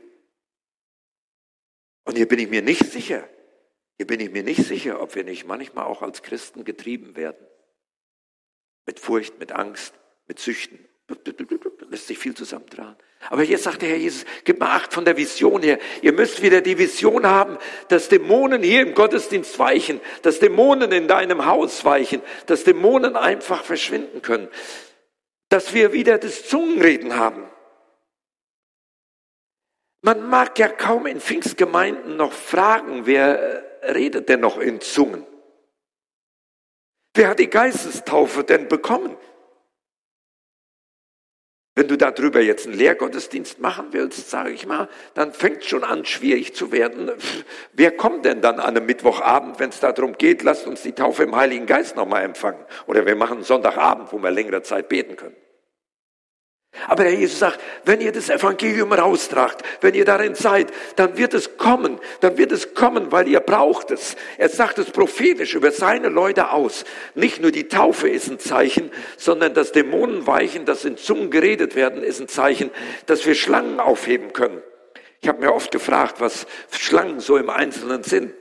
Und 2.05 2.17
hier 2.17 2.27
bin 2.27 2.39
ich 2.39 2.49
mir 2.49 2.61
nicht 2.61 2.91
sicher, 2.91 3.27
hier 3.97 4.07
bin 4.07 4.19
ich 4.19 4.31
mir 4.31 4.43
nicht 4.43 4.65
sicher, 4.65 5.01
ob 5.01 5.15
wir 5.15 5.23
nicht 5.23 5.45
manchmal 5.45 5.85
auch 5.85 6.01
als 6.01 6.21
Christen 6.21 6.63
getrieben 6.63 7.15
werden. 7.15 7.45
Mit 8.85 8.99
Furcht, 8.99 9.39
mit 9.39 9.51
Angst, 9.51 9.93
mit 10.27 10.39
Süchten. 10.39 10.79
Lässt 11.89 12.07
sich 12.07 12.17
viel 12.17 12.33
zusammentragen. 12.33 12.95
Aber 13.29 13.43
jetzt 13.43 13.63
sagt 13.63 13.81
der 13.81 13.89
Herr 13.89 13.97
Jesus, 13.97 14.25
gib 14.45 14.59
mal 14.59 14.75
Acht 14.75 14.93
von 14.93 15.03
der 15.03 15.17
Vision 15.17 15.61
her. 15.61 15.77
Ihr 16.01 16.13
müsst 16.13 16.41
wieder 16.41 16.61
die 16.61 16.77
Vision 16.77 17.25
haben, 17.27 17.57
dass 17.89 18.07
Dämonen 18.07 18.63
hier 18.63 18.81
im 18.81 18.93
Gottesdienst 18.93 19.59
weichen, 19.59 19.99
dass 20.21 20.39
Dämonen 20.39 20.91
in 20.91 21.07
deinem 21.07 21.45
Haus 21.45 21.83
weichen, 21.83 22.21
dass 22.45 22.63
Dämonen 22.63 23.17
einfach 23.17 23.63
verschwinden 23.63 24.21
können, 24.21 24.47
dass 25.49 25.73
wir 25.73 25.91
wieder 25.91 26.17
das 26.17 26.47
Zungenreden 26.47 27.17
haben. 27.17 27.43
Man 30.01 30.29
mag 30.29 30.57
ja 30.57 30.69
kaum 30.69 31.05
in 31.05 31.19
Pfingstgemeinden 31.19 32.15
noch 32.15 32.31
fragen, 32.31 33.05
wer 33.05 33.63
redet 33.83 34.29
denn 34.29 34.39
noch 34.39 34.57
in 34.57 34.79
Zungen? 34.79 35.25
Wer 37.13 37.29
hat 37.29 37.39
die 37.39 37.49
Geistestaufe 37.49 38.45
denn 38.45 38.69
bekommen? 38.69 39.17
Wenn 41.79 41.87
du 41.87 41.97
darüber 41.97 42.41
jetzt 42.41 42.67
einen 42.67 42.75
Lehrgottesdienst 42.75 43.61
machen 43.61 43.87
willst, 43.91 44.29
sage 44.29 44.49
ich 44.49 44.67
mal, 44.67 44.89
dann 45.13 45.31
fängt 45.31 45.63
schon 45.63 45.85
an, 45.85 46.03
schwierig 46.03 46.53
zu 46.53 46.73
werden. 46.73 47.09
Wer 47.71 47.91
kommt 47.91 48.25
denn 48.25 48.41
dann 48.41 48.59
an 48.59 48.75
einem 48.75 48.85
Mittwochabend, 48.85 49.61
wenn 49.61 49.69
es 49.69 49.79
darum 49.79 50.11
geht, 50.17 50.43
lasst 50.43 50.67
uns 50.67 50.81
die 50.81 50.91
Taufe 50.91 51.23
im 51.23 51.33
Heiligen 51.37 51.67
Geist 51.67 51.95
nochmal 51.95 52.23
empfangen? 52.23 52.59
Oder 52.87 53.05
wir 53.05 53.15
machen 53.15 53.37
einen 53.37 53.43
Sonntagabend, 53.45 54.11
wo 54.11 54.17
wir 54.17 54.29
längere 54.29 54.61
Zeit 54.61 54.89
beten 54.89 55.15
können. 55.15 55.37
Aber 56.87 57.03
der 57.03 57.13
Jesus 57.13 57.39
sagt, 57.39 57.59
wenn 57.85 57.99
ihr 57.99 58.11
das 58.11 58.29
Evangelium 58.29 58.93
raustragt, 58.93 59.63
wenn 59.81 59.95
ihr 59.95 60.05
darin 60.05 60.35
seid, 60.35 60.71
dann 60.95 61.17
wird 61.17 61.33
es 61.33 61.57
kommen, 61.57 61.99
dann 62.21 62.37
wird 62.37 62.51
es 62.51 62.73
kommen, 62.73 63.11
weil 63.11 63.27
ihr 63.27 63.39
braucht 63.39 63.91
es. 63.91 64.15
Er 64.37 64.49
sagt 64.49 64.77
es 64.77 64.91
prophetisch 64.91 65.55
über 65.55 65.71
seine 65.71 66.09
Leute 66.09 66.51
aus. 66.51 66.85
Nicht 67.15 67.41
nur 67.41 67.51
die 67.51 67.67
Taufe 67.67 68.07
ist 68.07 68.29
ein 68.29 68.39
Zeichen, 68.39 68.91
sondern 69.17 69.55
das 69.55 69.71
Dämonenweichen, 69.71 70.65
das 70.65 70.85
in 70.85 70.95
Zungen 70.97 71.31
geredet 71.31 71.75
werden, 71.75 72.03
ist 72.03 72.21
ein 72.21 72.27
Zeichen, 72.27 72.69
dass 73.07 73.25
wir 73.25 73.35
Schlangen 73.35 73.79
aufheben 73.79 74.31
können. 74.31 74.61
Ich 75.21 75.27
habe 75.27 75.41
mir 75.41 75.53
oft 75.53 75.71
gefragt, 75.71 76.21
was 76.21 76.45
Schlangen 76.71 77.19
so 77.19 77.37
im 77.37 77.49
Einzelnen 77.49 78.03
sind. 78.03 78.33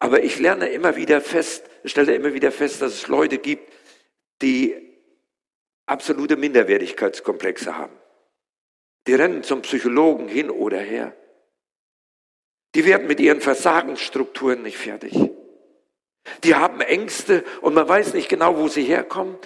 Aber 0.00 0.24
ich 0.24 0.38
lerne 0.38 0.68
immer 0.70 0.96
wieder 0.96 1.20
fest, 1.20 1.64
stelle 1.84 2.14
immer 2.14 2.34
wieder 2.34 2.50
fest, 2.50 2.82
dass 2.82 2.94
es 2.94 3.08
Leute 3.08 3.38
gibt, 3.38 3.72
die 4.42 4.89
absolute 5.90 6.36
Minderwertigkeitskomplexe 6.36 7.76
haben. 7.76 7.92
Die 9.06 9.14
rennen 9.14 9.42
zum 9.42 9.62
Psychologen 9.62 10.28
hin 10.28 10.50
oder 10.50 10.78
her. 10.78 11.14
Die 12.74 12.84
werden 12.84 13.08
mit 13.08 13.18
ihren 13.18 13.40
Versagensstrukturen 13.40 14.62
nicht 14.62 14.78
fertig. 14.78 15.18
Die 16.44 16.54
haben 16.54 16.80
Ängste 16.80 17.44
und 17.60 17.74
man 17.74 17.88
weiß 17.88 18.14
nicht 18.14 18.28
genau, 18.28 18.56
wo 18.56 18.68
sie 18.68 18.84
herkommen. 18.84 19.36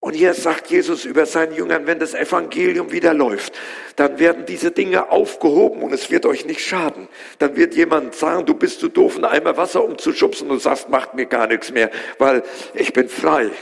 Und 0.00 0.14
hier 0.14 0.34
sagt 0.34 0.68
Jesus 0.68 1.04
über 1.04 1.26
seinen 1.26 1.54
Jüngern, 1.54 1.86
wenn 1.86 2.00
das 2.00 2.12
Evangelium 2.12 2.90
wieder 2.90 3.14
läuft, 3.14 3.54
dann 3.94 4.18
werden 4.18 4.44
diese 4.46 4.72
Dinge 4.72 5.10
aufgehoben 5.10 5.80
und 5.80 5.92
es 5.92 6.10
wird 6.10 6.26
euch 6.26 6.44
nicht 6.44 6.60
schaden. 6.60 7.08
Dann 7.38 7.56
wird 7.56 7.76
jemand 7.76 8.16
sagen, 8.16 8.44
du 8.44 8.54
bist 8.54 8.80
zu 8.80 8.88
doof, 8.88 9.14
einen 9.14 9.26
Eimer 9.26 9.56
Wasser 9.56 9.84
umzuschubsen 9.84 10.50
und 10.50 10.60
sagst, 10.60 10.88
macht 10.88 11.14
mir 11.14 11.26
gar 11.26 11.46
nichts 11.46 11.70
mehr, 11.70 11.90
weil 12.18 12.42
ich 12.74 12.92
bin 12.92 13.08
frei. 13.08 13.52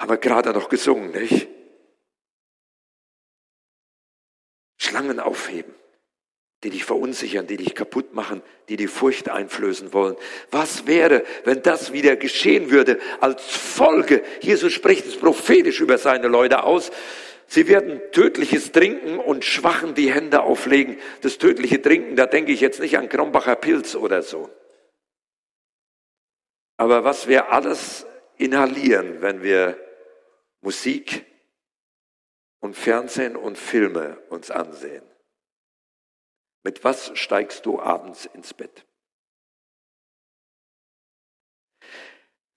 Haben 0.00 0.10
wir 0.10 0.18
gerade 0.18 0.52
noch 0.52 0.68
gesungen, 0.68 1.12
nicht? 1.12 1.48
Schlangen 4.76 5.20
aufheben, 5.20 5.74
die 6.62 6.70
dich 6.70 6.84
verunsichern, 6.84 7.46
die 7.46 7.56
dich 7.56 7.74
kaputt 7.74 8.14
machen, 8.14 8.42
die 8.68 8.76
die 8.76 8.86
Furcht 8.86 9.28
einflößen 9.28 9.92
wollen. 9.92 10.16
Was 10.50 10.86
wäre, 10.86 11.24
wenn 11.44 11.62
das 11.62 11.92
wieder 11.92 12.16
geschehen 12.16 12.70
würde 12.70 12.98
als 13.20 13.42
Folge? 13.44 14.22
Jesus 14.40 14.72
spricht 14.72 15.06
es 15.06 15.16
prophetisch 15.16 15.80
über 15.80 15.98
seine 15.98 16.28
Leute 16.28 16.64
aus. 16.64 16.90
Sie 17.46 17.68
werden 17.68 18.00
tödliches 18.12 18.72
trinken 18.72 19.18
und 19.18 19.44
Schwachen 19.44 19.94
die 19.94 20.12
Hände 20.12 20.42
auflegen. 20.42 20.98
Das 21.20 21.38
tödliche 21.38 21.80
Trinken, 21.80 22.16
da 22.16 22.26
denke 22.26 22.52
ich 22.52 22.60
jetzt 22.60 22.80
nicht 22.80 22.98
an 22.98 23.08
Krombacher 23.08 23.56
Pilz 23.56 23.94
oder 23.94 24.22
so. 24.22 24.50
Aber 26.76 27.04
was 27.04 27.28
wir 27.28 27.52
alles 27.52 28.06
inhalieren, 28.44 29.22
wenn 29.22 29.42
wir 29.42 29.78
Musik 30.60 31.24
und 32.60 32.74
Fernsehen 32.74 33.36
und 33.36 33.58
Filme 33.58 34.18
uns 34.28 34.50
ansehen. 34.50 35.04
Mit 36.62 36.82
was 36.84 37.16
steigst 37.18 37.66
du 37.66 37.80
abends 37.80 38.26
ins 38.26 38.54
Bett? 38.54 38.86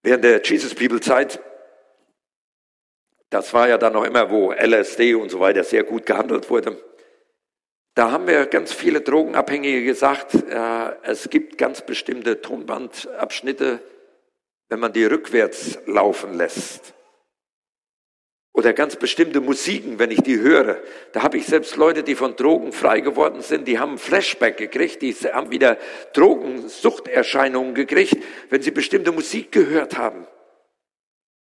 Während 0.01 0.23
der 0.23 0.41
Jesus 0.41 0.73
People 0.73 1.01
Zeit, 1.01 1.41
das 3.29 3.53
war 3.53 3.67
ja 3.67 3.77
dann 3.77 3.93
noch 3.93 4.05
immer, 4.05 4.29
wo 4.31 4.53
LSD 4.53 5.15
und 5.15 5.29
so 5.29 5.41
weiter 5.41 5.65
sehr 5.65 5.83
gut 5.83 6.05
gehandelt 6.05 6.49
wurde, 6.49 6.81
da 7.93 8.11
haben 8.11 8.27
wir 8.27 8.45
ganz 8.45 8.71
viele 8.71 9.01
Drogenabhängige 9.01 9.83
gesagt, 9.83 10.35
äh, 10.35 10.95
es 11.03 11.29
gibt 11.29 11.57
ganz 11.57 11.81
bestimmte 11.81 12.41
Tonbandabschnitte, 12.41 13.81
wenn 14.69 14.79
man 14.79 14.93
die 14.93 15.05
rückwärts 15.05 15.79
laufen 15.85 16.33
lässt, 16.35 16.93
oder 18.57 18.73
ganz 18.73 18.95
bestimmte 18.95 19.39
Musiken, 19.39 19.99
wenn 19.99 20.09
ich 20.09 20.23
die 20.23 20.39
höre. 20.39 20.81
Da 21.13 21.21
habe 21.21 21.37
ich 21.37 21.45
selbst 21.45 21.75
Leute, 21.75 22.01
die 22.01 22.15
von 22.15 22.35
Drogen 22.35 22.71
frei 22.71 23.01
geworden 23.01 23.43
sind, 23.43 23.67
die 23.67 23.77
haben 23.77 23.99
Flashback 23.99 24.57
gekriegt, 24.57 25.03
die 25.03 25.13
haben 25.13 25.51
wieder 25.51 25.77
Drogensuchterscheinungen 26.13 27.75
gekriegt, 27.75 28.17
wenn 28.49 28.63
sie 28.63 28.71
bestimmte 28.71 29.11
Musik 29.11 29.51
gehört 29.51 29.99
haben. 29.99 30.25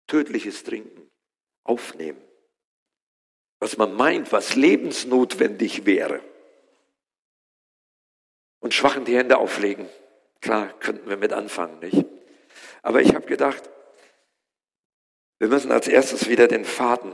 Tödliches 0.09 0.65
Trinken, 0.65 1.09
aufnehmen. 1.63 2.21
Was 3.61 3.77
man 3.77 3.95
meint, 3.95 4.33
was 4.33 4.57
lebensnotwendig 4.57 5.87
wäre. 5.87 6.21
Und 8.59 8.75
schwachen 8.75 9.05
die 9.05 9.17
Hände 9.17 9.39
auflegen. 9.39 9.89
Klar, 10.41 10.75
könnten 10.81 11.09
wir 11.09 11.19
mit 11.19 11.33
anfangen, 11.33 11.79
nicht? 11.79 12.05
Aber 12.83 13.01
ich 13.01 13.15
habe 13.15 13.27
gedacht, 13.27 13.69
wir 15.39 15.49
müssen 15.49 15.73
als 15.73 15.89
erstes 15.89 16.29
wieder 16.29 16.49
den 16.49 16.65
Faden, 16.65 17.13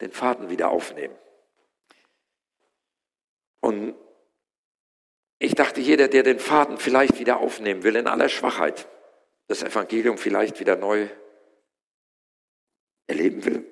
den 0.00 0.12
Faden 0.12 0.50
wieder 0.50 0.70
aufnehmen. 0.70 1.16
Und 3.60 3.94
ich 5.38 5.54
dachte, 5.54 5.80
jeder, 5.80 6.08
der 6.08 6.22
den 6.22 6.40
Faden 6.40 6.78
vielleicht 6.78 7.18
wieder 7.18 7.38
aufnehmen 7.38 7.84
will, 7.84 7.96
in 7.96 8.06
aller 8.06 8.28
Schwachheit, 8.28 8.88
das 9.46 9.62
Evangelium 9.62 10.18
vielleicht 10.18 10.60
wieder 10.60 10.76
neu 10.76 11.08
erleben 13.06 13.44
will, 13.44 13.64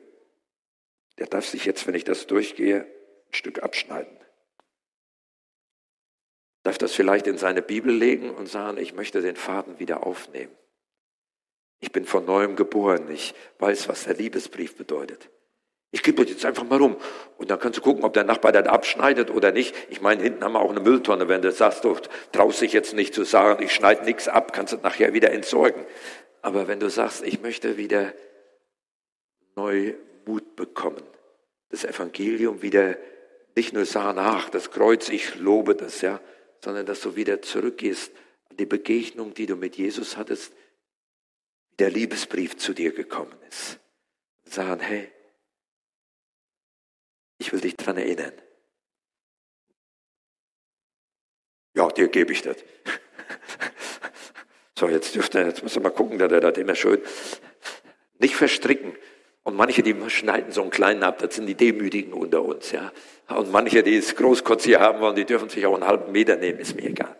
der 1.18 1.26
darf 1.26 1.46
sich 1.46 1.64
jetzt, 1.64 1.86
wenn 1.86 1.94
ich 1.94 2.04
das 2.04 2.26
durchgehe, 2.26 2.82
ein 2.82 3.34
Stück 3.34 3.62
abschneiden. 3.62 4.16
Darf 6.66 6.78
das 6.78 6.94
vielleicht 6.94 7.28
in 7.28 7.38
seine 7.38 7.62
Bibel 7.62 7.94
legen 7.94 8.28
und 8.28 8.48
sagen, 8.48 8.78
ich 8.78 8.92
möchte 8.92 9.22
den 9.22 9.36
Faden 9.36 9.78
wieder 9.78 10.04
aufnehmen. 10.04 10.50
Ich 11.78 11.92
bin 11.92 12.04
von 12.04 12.24
neuem 12.24 12.56
geboren. 12.56 13.08
Ich 13.08 13.36
weiß, 13.60 13.88
was 13.88 14.02
der 14.02 14.14
Liebesbrief 14.14 14.76
bedeutet. 14.76 15.30
Ich 15.92 16.02
gebe 16.02 16.24
das 16.24 16.32
jetzt 16.32 16.44
einfach 16.44 16.64
mal 16.64 16.78
rum. 16.78 16.96
Und 17.38 17.52
dann 17.52 17.60
kannst 17.60 17.78
du 17.78 17.82
gucken, 17.82 18.02
ob 18.02 18.14
der 18.14 18.24
Nachbar 18.24 18.50
dann 18.50 18.66
abschneidet 18.66 19.30
oder 19.30 19.52
nicht. 19.52 19.76
Ich 19.90 20.00
meine, 20.00 20.24
hinten 20.24 20.42
haben 20.42 20.54
wir 20.54 20.60
auch 20.60 20.72
eine 20.72 20.80
Mülltonne. 20.80 21.28
Wenn 21.28 21.40
du 21.40 21.52
sagst, 21.52 21.84
du 21.84 21.96
traust 22.32 22.60
dich 22.60 22.72
jetzt 22.72 22.94
nicht 22.94 23.14
zu 23.14 23.22
sagen, 23.22 23.62
ich 23.62 23.72
schneide 23.72 24.04
nichts 24.04 24.26
ab, 24.26 24.52
kannst 24.52 24.72
du 24.72 24.78
nachher 24.78 25.14
wieder 25.14 25.30
entsorgen. 25.30 25.86
Aber 26.42 26.66
wenn 26.66 26.80
du 26.80 26.90
sagst, 26.90 27.22
ich 27.22 27.40
möchte 27.40 27.76
wieder 27.76 28.12
neu 29.54 29.94
Mut 30.24 30.56
bekommen, 30.56 31.04
das 31.70 31.84
Evangelium 31.84 32.60
wieder 32.60 32.96
nicht 33.54 33.72
nur 33.72 33.84
sagen, 33.84 34.18
ach, 34.18 34.50
das 34.50 34.72
Kreuz, 34.72 35.08
ich 35.10 35.36
lobe 35.36 35.76
das, 35.76 36.00
ja, 36.00 36.18
sondern 36.62 36.86
dass 36.86 37.00
du 37.00 37.16
wieder 37.16 37.42
zurückgehst 37.42 38.12
an 38.50 38.56
die 38.56 38.66
Begegnung, 38.66 39.34
die 39.34 39.46
du 39.46 39.56
mit 39.56 39.76
Jesus 39.76 40.16
hattest, 40.16 40.52
der 41.78 41.90
Liebesbrief 41.90 42.56
zu 42.56 42.72
dir 42.72 42.92
gekommen 42.92 43.36
ist. 43.48 43.78
Sagen, 44.44 44.80
hey, 44.80 45.10
ich 47.38 47.52
will 47.52 47.60
dich 47.60 47.76
daran 47.76 47.98
erinnern. 47.98 48.32
Ja, 51.74 51.88
dir 51.88 52.08
gebe 52.08 52.32
ich 52.32 52.42
das. 52.42 52.56
So, 54.78 54.90
jetzt 54.90 55.14
dürfte, 55.14 55.40
jetzt 55.40 55.62
müssen 55.62 55.76
wir 55.76 55.88
mal 55.88 55.96
gucken, 55.96 56.18
dass 56.18 56.30
er 56.30 56.40
das 56.40 56.58
immer 56.58 56.74
schön 56.74 57.00
nicht 58.18 58.36
verstricken. 58.36 58.94
Und 59.46 59.54
manche, 59.54 59.84
die 59.84 59.94
schneiden 60.10 60.50
so 60.50 60.62
einen 60.62 60.72
kleinen 60.72 61.04
ab, 61.04 61.18
das 61.18 61.36
sind 61.36 61.46
die 61.46 61.54
Demütigen 61.54 62.12
unter 62.12 62.42
uns, 62.42 62.72
ja. 62.72 62.90
Und 63.28 63.52
manche, 63.52 63.84
die 63.84 63.96
es 63.96 64.16
großkotz 64.16 64.64
hier 64.64 64.80
haben 64.80 64.98
wollen, 64.98 65.14
die 65.14 65.24
dürfen 65.24 65.48
sich 65.48 65.64
auch 65.66 65.74
einen 65.74 65.86
halben 65.86 66.10
Meter 66.10 66.34
nehmen, 66.34 66.58
ist 66.58 66.74
mir 66.74 66.82
egal. 66.82 67.16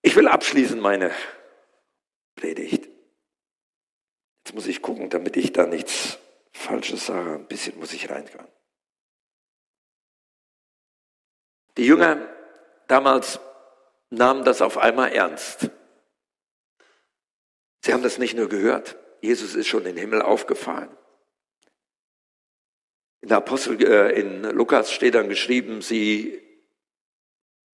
Ich 0.00 0.16
will 0.16 0.26
abschließen 0.26 0.80
meine 0.80 1.10
Predigt. 2.36 2.88
Jetzt 4.42 4.54
muss 4.54 4.66
ich 4.66 4.80
gucken, 4.80 5.10
damit 5.10 5.36
ich 5.36 5.52
da 5.52 5.66
nichts 5.66 6.18
Falsches 6.52 7.04
sage. 7.04 7.34
Ein 7.34 7.46
bisschen 7.46 7.78
muss 7.78 7.92
ich 7.92 8.08
reingehen. 8.08 8.48
Die 11.76 11.84
Jünger 11.84 12.26
damals 12.88 13.40
nahmen 14.08 14.42
das 14.42 14.62
auf 14.62 14.78
einmal 14.78 15.12
ernst. 15.12 15.68
Sie 17.82 17.92
haben 17.92 18.02
das 18.02 18.16
nicht 18.16 18.34
nur 18.34 18.48
gehört. 18.48 18.96
Jesus 19.24 19.54
ist 19.54 19.68
schon 19.68 19.86
in 19.86 19.96
den 19.96 19.96
Himmel 19.96 20.22
aufgefahren. 20.22 20.94
In 23.22 23.28
der 23.28 23.38
Apostel, 23.38 23.82
äh, 23.82 24.20
in 24.20 24.42
Lukas 24.42 24.92
steht 24.92 25.14
dann 25.14 25.30
geschrieben, 25.30 25.80
sie 25.80 26.42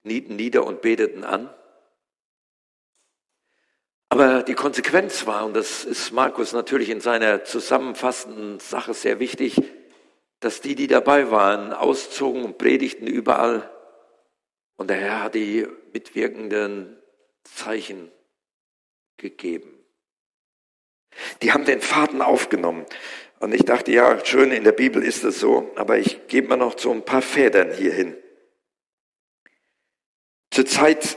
nieten 0.04 0.36
nieder 0.36 0.64
und 0.64 0.80
beteten 0.80 1.24
an. 1.24 1.52
Aber 4.10 4.44
die 4.44 4.54
Konsequenz 4.54 5.26
war, 5.26 5.44
und 5.44 5.54
das 5.54 5.84
ist 5.84 6.12
Markus 6.12 6.52
natürlich 6.52 6.88
in 6.88 7.00
seiner 7.00 7.44
zusammenfassenden 7.44 8.60
Sache 8.60 8.94
sehr 8.94 9.18
wichtig, 9.18 9.60
dass 10.38 10.60
die, 10.60 10.74
die 10.76 10.86
dabei 10.86 11.30
waren, 11.30 11.72
auszogen 11.72 12.44
und 12.44 12.58
predigten 12.58 13.06
überall. 13.06 13.70
Und 14.76 14.88
der 14.88 14.96
Herr 14.98 15.22
hat 15.24 15.34
die 15.34 15.66
mitwirkenden 15.92 16.96
Zeichen 17.42 18.10
gegeben. 19.16 19.79
Die 21.42 21.52
haben 21.52 21.64
den 21.64 21.80
Faden 21.80 22.22
aufgenommen. 22.22 22.86
Und 23.40 23.54
ich 23.54 23.64
dachte, 23.64 23.90
ja, 23.90 24.22
schön, 24.24 24.52
in 24.52 24.64
der 24.64 24.72
Bibel 24.72 25.02
ist 25.02 25.24
es 25.24 25.40
so, 25.40 25.70
aber 25.76 25.98
ich 25.98 26.28
gebe 26.28 26.48
mir 26.48 26.56
noch 26.56 26.78
so 26.78 26.92
ein 26.92 27.04
paar 27.04 27.22
Federn 27.22 27.72
hier 27.72 27.92
hin. 27.92 28.16
Zur 30.50 30.66
Zeit 30.66 31.16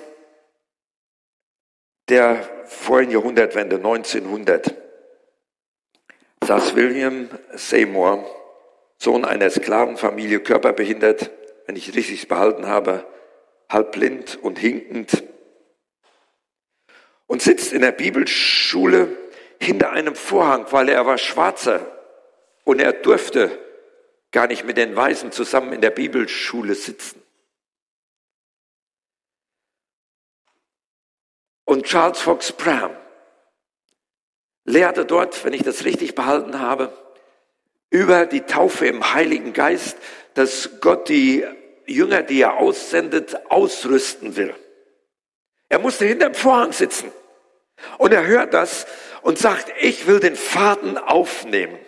der 2.08 2.48
vorigen 2.66 3.12
Jahrhundertwende, 3.12 3.78
1900, 3.78 4.74
saß 6.46 6.76
William 6.76 7.30
Seymour, 7.54 8.26
Sohn 8.98 9.26
einer 9.26 9.50
Sklavenfamilie, 9.50 10.40
körperbehindert, 10.40 11.32
wenn 11.66 11.76
ich 11.76 11.96
richtig 11.96 12.28
behalten 12.28 12.68
habe, 12.68 13.06
halb 13.70 13.94
blind 13.94 14.38
und 14.42 14.60
hinkend, 14.60 15.24
und 17.28 17.42
sitzt 17.42 17.74
in 17.74 17.82
der 17.82 17.92
Bibelschule 17.92 19.18
hinter 19.64 19.92
einem 19.92 20.16
Vorhang, 20.16 20.72
weil 20.72 20.90
er 20.90 21.06
war 21.06 21.18
Schwarzer 21.18 21.86
und 22.64 22.80
er 22.80 22.94
durfte 22.94 23.58
gar 24.32 24.48
nicht 24.48 24.66
mit 24.66 24.78
den 24.78 24.96
Weißen 24.96 25.32
zusammen 25.32 25.74
in 25.74 25.82
der 25.82 25.92
Bibelschule 25.92 26.76
sitzen. 26.76 27.22
Und 31.66 31.86
Charles 31.86 32.20
Fox 32.20 32.52
Pram 32.52 32.96
lehrte 34.66 35.06
dort, 35.06 35.44
wenn 35.46 35.54
ich 35.54 35.64
das 35.64 35.86
richtig 35.86 36.14
behalten 36.14 36.60
habe, 36.60 36.92
über 37.90 38.26
die 38.26 38.42
Taufe 38.42 38.88
im 38.88 39.14
Heiligen 39.14 39.54
Geist, 39.54 39.98
dass 40.34 40.82
Gott 40.82 41.10
die 41.10 41.46
Jünger, 41.86 42.24
die 42.24 42.42
er 42.42 42.58
aussendet, 42.58 43.50
ausrüsten 43.50 44.36
will. 44.36 44.54
Er 45.70 45.80
musste 45.80 46.06
hinterm 46.06 46.34
Vorhang 46.34 46.72
sitzen 46.72 47.12
und 47.98 48.14
er 48.14 48.26
hört 48.26 48.54
das 48.54 48.86
und 49.22 49.38
sagt, 49.38 49.72
ich 49.80 50.08
will 50.08 50.20
den 50.20 50.36
Faden 50.36 50.98
aufnehmen 50.98 51.80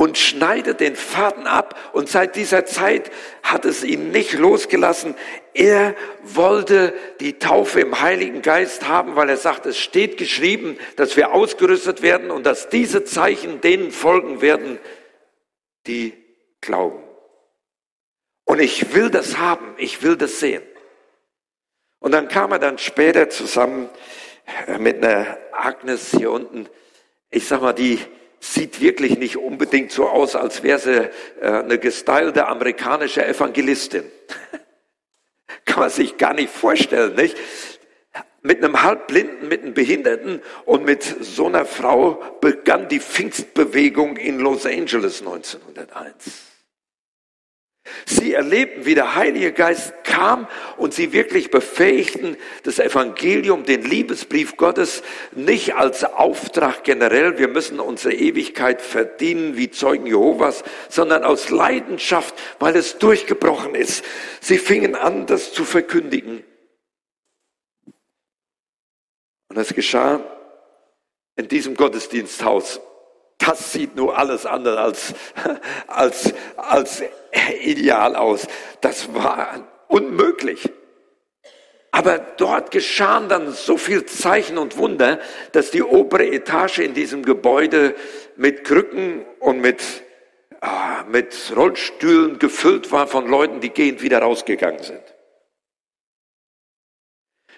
und 0.00 0.16
schneidet 0.16 0.80
den 0.80 0.96
Faden 0.96 1.46
ab. 1.46 1.78
Und 1.92 2.08
seit 2.08 2.34
dieser 2.34 2.64
Zeit 2.64 3.10
hat 3.42 3.66
es 3.66 3.84
ihn 3.84 4.10
nicht 4.12 4.32
losgelassen. 4.32 5.14
Er 5.52 5.94
wollte 6.22 6.94
die 7.20 7.38
Taufe 7.38 7.80
im 7.80 8.00
Heiligen 8.00 8.40
Geist 8.40 8.88
haben, 8.88 9.14
weil 9.14 9.28
er 9.28 9.36
sagt, 9.36 9.66
es 9.66 9.78
steht 9.78 10.16
geschrieben, 10.16 10.78
dass 10.96 11.16
wir 11.16 11.32
ausgerüstet 11.32 12.00
werden 12.00 12.30
und 12.30 12.46
dass 12.46 12.70
diese 12.70 13.04
Zeichen 13.04 13.60
denen 13.60 13.90
folgen 13.90 14.40
werden, 14.40 14.78
die 15.86 16.14
glauben. 16.62 17.02
Und 18.44 18.60
ich 18.60 18.94
will 18.94 19.10
das 19.10 19.36
haben, 19.36 19.74
ich 19.76 20.02
will 20.02 20.16
das 20.16 20.40
sehen. 20.40 20.62
Und 22.00 22.12
dann 22.12 22.28
kam 22.28 22.50
er 22.50 22.58
dann 22.58 22.78
später 22.78 23.28
zusammen 23.28 23.88
mit 24.78 25.04
einer 25.04 25.38
Agnes 25.52 26.10
hier 26.10 26.32
unten. 26.32 26.68
Ich 27.30 27.46
sag 27.46 27.60
mal, 27.60 27.72
die 27.72 28.00
sieht 28.40 28.80
wirklich 28.80 29.18
nicht 29.18 29.36
unbedingt 29.36 29.92
so 29.92 30.08
aus, 30.08 30.34
als 30.34 30.62
wäre 30.62 30.78
sie 30.78 31.10
äh, 31.42 31.46
eine 31.46 31.78
gestylte 31.78 32.48
amerikanische 32.48 33.24
Evangelistin. 33.24 34.04
Kann 35.66 35.80
man 35.80 35.90
sich 35.90 36.16
gar 36.16 36.32
nicht 36.32 36.50
vorstellen, 36.50 37.14
nicht? 37.14 37.36
Mit 38.42 38.64
einem 38.64 38.82
Halbblinden, 38.82 39.48
mit 39.48 39.62
einem 39.62 39.74
Behinderten 39.74 40.40
und 40.64 40.86
mit 40.86 41.02
so 41.02 41.46
einer 41.46 41.66
Frau 41.66 42.22
begann 42.40 42.88
die 42.88 42.98
Pfingstbewegung 42.98 44.16
in 44.16 44.38
Los 44.38 44.64
Angeles 44.64 45.20
1901. 45.20 46.49
Sie 48.04 48.34
erlebten, 48.34 48.84
wie 48.84 48.94
der 48.94 49.14
Heilige 49.14 49.52
Geist 49.52 49.94
kam 50.04 50.46
und 50.76 50.92
sie 50.92 51.12
wirklich 51.12 51.50
befähigten, 51.50 52.36
das 52.62 52.78
Evangelium, 52.78 53.64
den 53.64 53.82
Liebesbrief 53.82 54.56
Gottes 54.56 55.02
nicht 55.32 55.74
als 55.74 56.04
Auftrag 56.04 56.84
generell, 56.84 57.38
wir 57.38 57.48
müssen 57.48 57.80
unsere 57.80 58.14
Ewigkeit 58.14 58.82
verdienen 58.82 59.56
wie 59.56 59.70
Zeugen 59.70 60.06
Jehovas, 60.06 60.62
sondern 60.88 61.24
aus 61.24 61.48
Leidenschaft, 61.48 62.34
weil 62.58 62.76
es 62.76 62.98
durchgebrochen 62.98 63.74
ist. 63.74 64.04
Sie 64.40 64.58
fingen 64.58 64.94
an, 64.94 65.26
das 65.26 65.52
zu 65.52 65.64
verkündigen. 65.64 66.44
Und 69.48 69.56
es 69.56 69.74
geschah 69.74 70.20
in 71.36 71.48
diesem 71.48 71.74
Gottesdiensthaus 71.74 72.80
das 73.40 73.72
sieht 73.72 73.96
nur 73.96 74.16
alles 74.16 74.46
andere 74.46 74.80
als, 74.80 75.14
als, 75.86 76.32
als 76.56 77.02
ideal 77.62 78.14
aus. 78.14 78.46
Das 78.80 79.12
war 79.14 79.66
unmöglich. 79.88 80.70
Aber 81.92 82.18
dort 82.18 82.70
geschahen 82.70 83.28
dann 83.28 83.52
so 83.52 83.76
viel 83.76 84.06
Zeichen 84.06 84.58
und 84.58 84.76
Wunder, 84.76 85.18
dass 85.52 85.72
die 85.72 85.82
obere 85.82 86.26
Etage 86.26 86.78
in 86.78 86.94
diesem 86.94 87.24
Gebäude 87.24 87.96
mit 88.36 88.64
Krücken 88.64 89.24
und 89.40 89.60
mit, 89.60 89.82
ah, 90.60 91.04
mit 91.10 91.52
Rollstühlen 91.56 92.38
gefüllt 92.38 92.92
war 92.92 93.08
von 93.08 93.26
Leuten, 93.26 93.60
die 93.60 93.70
gehend 93.70 94.02
wieder 94.02 94.20
rausgegangen 94.20 94.82
sind. 94.82 95.02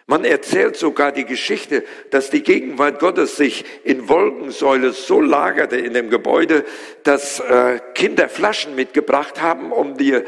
Man 0.07 0.25
erzählt 0.25 0.77
sogar 0.77 1.13
die 1.13 1.25
Geschichte, 1.25 1.85
dass 2.11 2.29
die 2.29 2.43
Gegenwart 2.43 2.99
Gottes 2.99 3.37
sich 3.37 3.65
in 3.85 4.09
Wolkensäule 4.09 4.93
so 4.93 5.21
lagerte 5.21 5.77
in 5.77 5.95
dem 5.95 6.11
Gebäude, 6.11 6.65
dass 7.05 7.39
äh, 7.39 7.79
Kinder 7.95 8.29
Flaschen 8.29 8.75
mitgebracht 8.75 9.41
haben, 9.41 9.71
um, 9.71 9.97
die, 9.97 10.13
äh, 10.13 10.25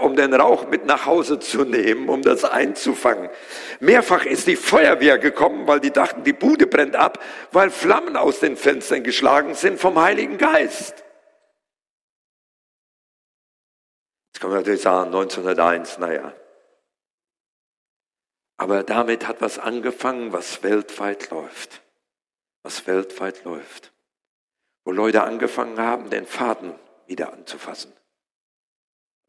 um 0.00 0.14
den 0.14 0.34
Rauch 0.34 0.68
mit 0.68 0.84
nach 0.84 1.06
Hause 1.06 1.38
zu 1.38 1.64
nehmen, 1.64 2.10
um 2.10 2.20
das 2.20 2.44
einzufangen. 2.44 3.30
Mehrfach 3.80 4.26
ist 4.26 4.46
die 4.46 4.56
Feuerwehr 4.56 5.16
gekommen, 5.16 5.66
weil 5.66 5.80
die 5.80 5.90
dachten, 5.90 6.22
die 6.22 6.34
Bude 6.34 6.66
brennt 6.66 6.94
ab, 6.94 7.18
weil 7.50 7.70
Flammen 7.70 8.16
aus 8.16 8.40
den 8.40 8.58
Fenstern 8.58 9.02
geschlagen 9.04 9.54
sind 9.54 9.80
vom 9.80 10.00
Heiligen 10.00 10.36
Geist. 10.36 11.02
Jetzt 14.32 14.40
kann 14.40 14.50
man 14.50 14.58
natürlich 14.58 14.82
sagen, 14.82 15.06
1901, 15.06 15.98
naja. 15.98 16.34
Aber 18.56 18.82
damit 18.82 19.26
hat 19.26 19.40
was 19.40 19.58
angefangen, 19.58 20.32
was 20.32 20.62
weltweit 20.62 21.30
läuft. 21.30 21.82
Was 22.62 22.86
weltweit 22.86 23.44
läuft. 23.44 23.92
Wo 24.84 24.92
Leute 24.92 25.22
angefangen 25.22 25.78
haben, 25.78 26.10
den 26.10 26.26
Faden 26.26 26.74
wieder 27.06 27.32
anzufassen. 27.32 27.92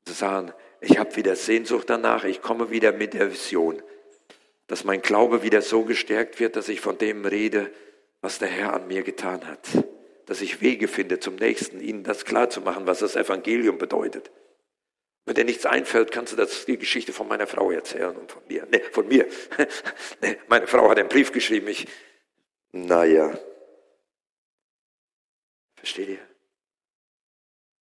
Zu 0.06 0.14
sagen, 0.14 0.54
ich 0.82 0.98
habe 0.98 1.16
wieder 1.16 1.36
Sehnsucht 1.36 1.90
danach, 1.90 2.24
ich 2.24 2.42
komme 2.42 2.70
wieder 2.70 2.92
mit 2.92 3.14
der 3.14 3.32
Vision. 3.32 3.82
Dass 4.68 4.84
mein 4.84 5.02
Glaube 5.02 5.44
wieder 5.44 5.62
so 5.62 5.84
gestärkt 5.84 6.40
wird, 6.40 6.56
dass 6.56 6.70
ich 6.70 6.82
von 6.82 6.98
dem 6.98 7.26
rede, 7.26 7.72
was 8.22 8.40
der 8.40 8.48
Herr 8.48 8.74
an 8.74 8.88
mir 8.88 9.04
getan 9.04 9.48
hat. 9.48 9.68
Dass 10.26 10.42
ich 10.42 10.62
Wege 10.62 10.88
finde 10.88 11.20
zum 11.20 11.36
Nächsten, 11.36 11.80
ihnen 11.82 12.04
das 12.04 12.26
klar 12.26 12.50
zu 12.50 12.62
machen, 12.62 12.88
was 12.88 13.00
das 13.00 13.16
Evangelium 13.16 13.78
bedeutet. 13.78 14.32
Wenn 15.26 15.34
dir 15.34 15.44
nichts 15.44 15.66
einfällt, 15.66 16.12
kannst 16.12 16.34
du 16.34 16.38
das 16.38 16.66
die 16.66 16.78
Geschichte 16.78 17.12
von 17.12 17.28
meiner 17.28 17.48
Frau 17.48 17.72
erzählen 17.72 18.16
und 18.16 18.32
von 18.32 18.46
mir. 18.48 18.68
Nee, 18.72 18.82
von 18.92 19.08
mir. 19.08 19.28
nee, 20.22 20.38
meine 20.48 20.68
Frau 20.68 20.88
hat 20.90 21.00
einen 21.00 21.10
Brief 21.10 21.32
geschrieben. 21.32 21.68
Ich, 21.68 21.88
naja. 22.72 23.36
Versteht 25.76 26.10
ihr? 26.10 26.30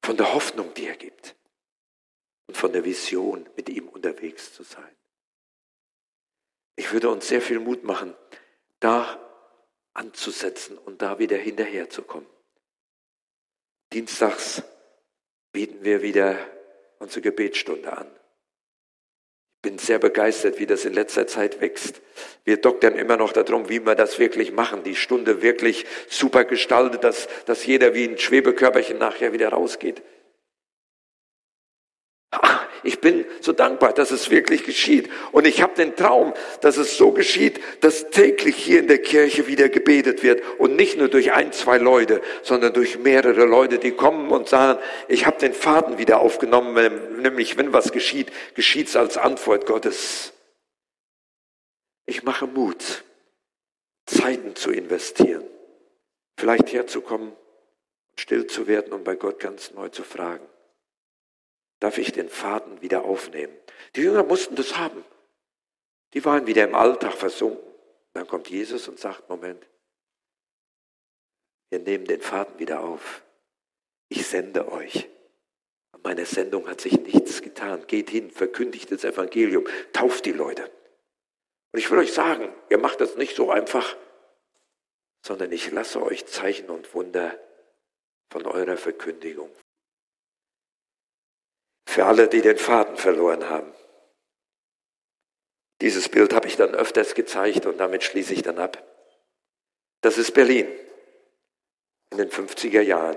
Von 0.03 0.17
der 0.17 0.33
Hoffnung, 0.33 0.73
die 0.73 0.87
er 0.87 0.97
gibt. 0.97 1.37
Und 2.47 2.57
von 2.57 2.73
der 2.73 2.85
Vision, 2.85 3.49
mit 3.57 3.69
ihm 3.69 3.89
unterwegs 3.89 4.55
zu 4.55 4.63
sein. 4.63 4.97
Ich 6.77 6.93
würde 6.93 7.11
uns 7.11 7.29
sehr 7.29 7.43
viel 7.43 7.61
Mut 7.61 7.85
machen, 7.85 8.15
da 8.81 9.21
anzusetzen 9.93 10.77
und 10.79 11.03
da 11.03 11.19
wieder 11.19 11.37
hinterherzukommen. 11.37 12.29
Dienstags 13.93 14.63
bieten 15.53 15.85
wir 15.85 16.03
wieder 16.03 16.54
unsere 17.05 17.21
Gebetsstunde 17.21 17.97
an. 17.97 18.07
Ich 19.57 19.71
bin 19.71 19.79
sehr 19.79 19.99
begeistert, 19.99 20.59
wie 20.59 20.67
das 20.67 20.85
in 20.85 20.93
letzter 20.93 21.27
Zeit 21.27 21.61
wächst. 21.61 22.03
Wir 22.45 22.59
doktern 22.59 22.97
immer 22.97 23.17
noch 23.17 23.33
darum, 23.33 23.69
wie 23.69 23.85
wir 23.87 23.95
das 23.95 24.19
wirklich 24.19 24.53
machen, 24.53 24.83
die 24.83 24.97
Stunde 24.97 25.41
wirklich 25.41 25.87
super 26.09 26.45
gestaltet, 26.45 27.05
dass, 27.05 27.29
dass 27.47 27.65
jeder 27.65 27.95
wie 27.95 28.05
ein 28.05 28.19
Schwebekörperchen 28.19 28.99
nachher 28.99 29.33
wieder 29.33 29.51
rausgeht. 29.51 30.03
Ich 32.85 33.01
bin 33.01 33.25
so 33.41 33.53
dankbar, 33.53 33.93
dass 33.93 34.11
es 34.11 34.31
wirklich 34.31 34.65
geschieht. 34.65 35.11
Und 35.33 35.47
ich 35.47 35.63
habe 35.63 35.75
den 35.75 35.97
Traum, 35.97 36.35
dass 36.61 36.77
es 36.77 36.97
so 36.97 37.13
geschieht, 37.13 37.61
dass 37.81 38.11
täglich 38.11 38.57
hier 38.57 38.81
in 38.81 38.89
der 38.89 38.99
Kirche 38.99 39.47
wieder 39.47 39.69
gebetet 39.69 40.23
wird. 40.23 40.43
Und 40.59 40.77
nicht 40.77 40.99
nur 40.99 41.09
durch 41.09 41.33
ein, 41.33 41.53
zwei 41.53 41.79
Leute, 41.79 42.21
sondern 42.43 42.75
durch 42.75 42.99
mehrere 42.99 43.47
Leute, 43.47 43.79
die 43.79 43.93
kommen 43.93 44.31
und 44.31 44.49
sagen, 44.49 44.79
ich 45.09 45.27
habe 45.27 45.39
den 45.39 45.55
Faden 45.55 45.99
wieder 45.99 46.21
aufgenommen, 46.21 47.23
nämlich 47.23 47.57
wenn 47.57 47.73
was 47.73 47.91
geschieht, 47.91 48.31
geschieht 48.55 48.89
es 48.89 48.97
als 48.97 49.17
Antwort 49.17 49.67
Gottes. 49.67 50.33
Ich 52.07 52.23
mache 52.23 52.47
Mut, 52.47 53.05
Zeiten 54.05 54.55
zu 54.57 54.71
investieren, 54.71 55.45
vielleicht 56.37 56.73
herzukommen, 56.73 57.33
still 58.17 58.47
zu 58.47 58.67
werden 58.67 58.93
und 58.93 59.05
bei 59.05 59.15
Gott 59.15 59.41
ganz 59.41 59.73
neu 59.73 59.89
zu 59.89 60.03
fragen. 60.03 60.47
Darf 61.85 61.99
ich 61.99 62.13
den 62.13 62.31
Faden 62.31 62.81
wieder 62.81 63.05
aufnehmen? 63.05 63.55
Die 63.95 64.01
Jünger 64.01 64.23
mussten 64.23 64.57
das 64.57 64.79
haben. 64.79 65.05
Die 66.15 66.25
waren 66.25 66.47
wieder 66.47 66.65
im 66.65 66.75
Alltag 66.75 67.13
versunken. 67.13 67.63
Dann 68.15 68.27
kommt 68.27 68.49
Jesus 68.49 68.89
und 68.89 68.99
sagt, 68.99 69.29
Moment, 69.29 69.63
wir 71.69 71.81
nehmen 71.81 72.07
den 72.07 72.23
Faden 72.23 72.59
wieder 72.59 72.81
auf. 72.81 73.23
Ich 74.09 74.27
sende 74.27 74.73
euch. 74.73 75.11
An 75.93 76.01
meiner 76.03 76.25
Sendung 76.25 76.67
hat 76.69 76.81
sich 76.81 76.99
nichts 77.01 77.43
getan. 77.43 77.87
Geht 77.87 78.09
hin, 78.09 78.31
verkündigt 78.31 78.91
das 78.91 79.05
Evangelium, 79.05 79.67
tauft 79.93 80.25
die 80.25 80.33
Leute. 80.33 80.71
Und 81.73 81.81
ich 81.81 81.91
will 81.91 81.99
euch 81.99 82.15
sagen, 82.15 82.51
ihr 82.71 82.79
macht 82.79 83.03
das 83.03 83.17
nicht 83.17 83.37
so 83.37 83.51
einfach, 83.51 83.95
sondern 85.21 85.53
ich 85.53 85.71
lasse 85.71 86.01
euch 86.01 86.25
Zeichen 86.25 86.71
und 86.71 86.95
Wunder 86.95 87.39
von 88.31 88.47
eurer 88.47 88.79
Verkündigung. 88.79 89.51
Für 91.95 92.07
alle, 92.07 92.27
die 92.27 92.41
den 92.41 92.59
Faden 92.59 92.97
verloren 92.97 93.49
haben. 93.49 93.73
Dieses 95.81 96.09
Bild 96.09 96.35
habe 96.35 96.49
ich 96.49 96.57
dann 96.57 96.75
öfters 96.75 97.15
gezeigt 97.15 97.67
und 97.67 97.79
damit 97.79 98.03
schließe 98.03 98.35
ich 98.35 98.43
dann 98.43 98.59
ab. 98.59 98.83
Das 100.01 100.19
ist 100.19 100.33
Berlin 100.35 100.67
in 102.11 102.19
den 102.19 102.31
50er 102.31 102.81
Jahren. 102.81 103.17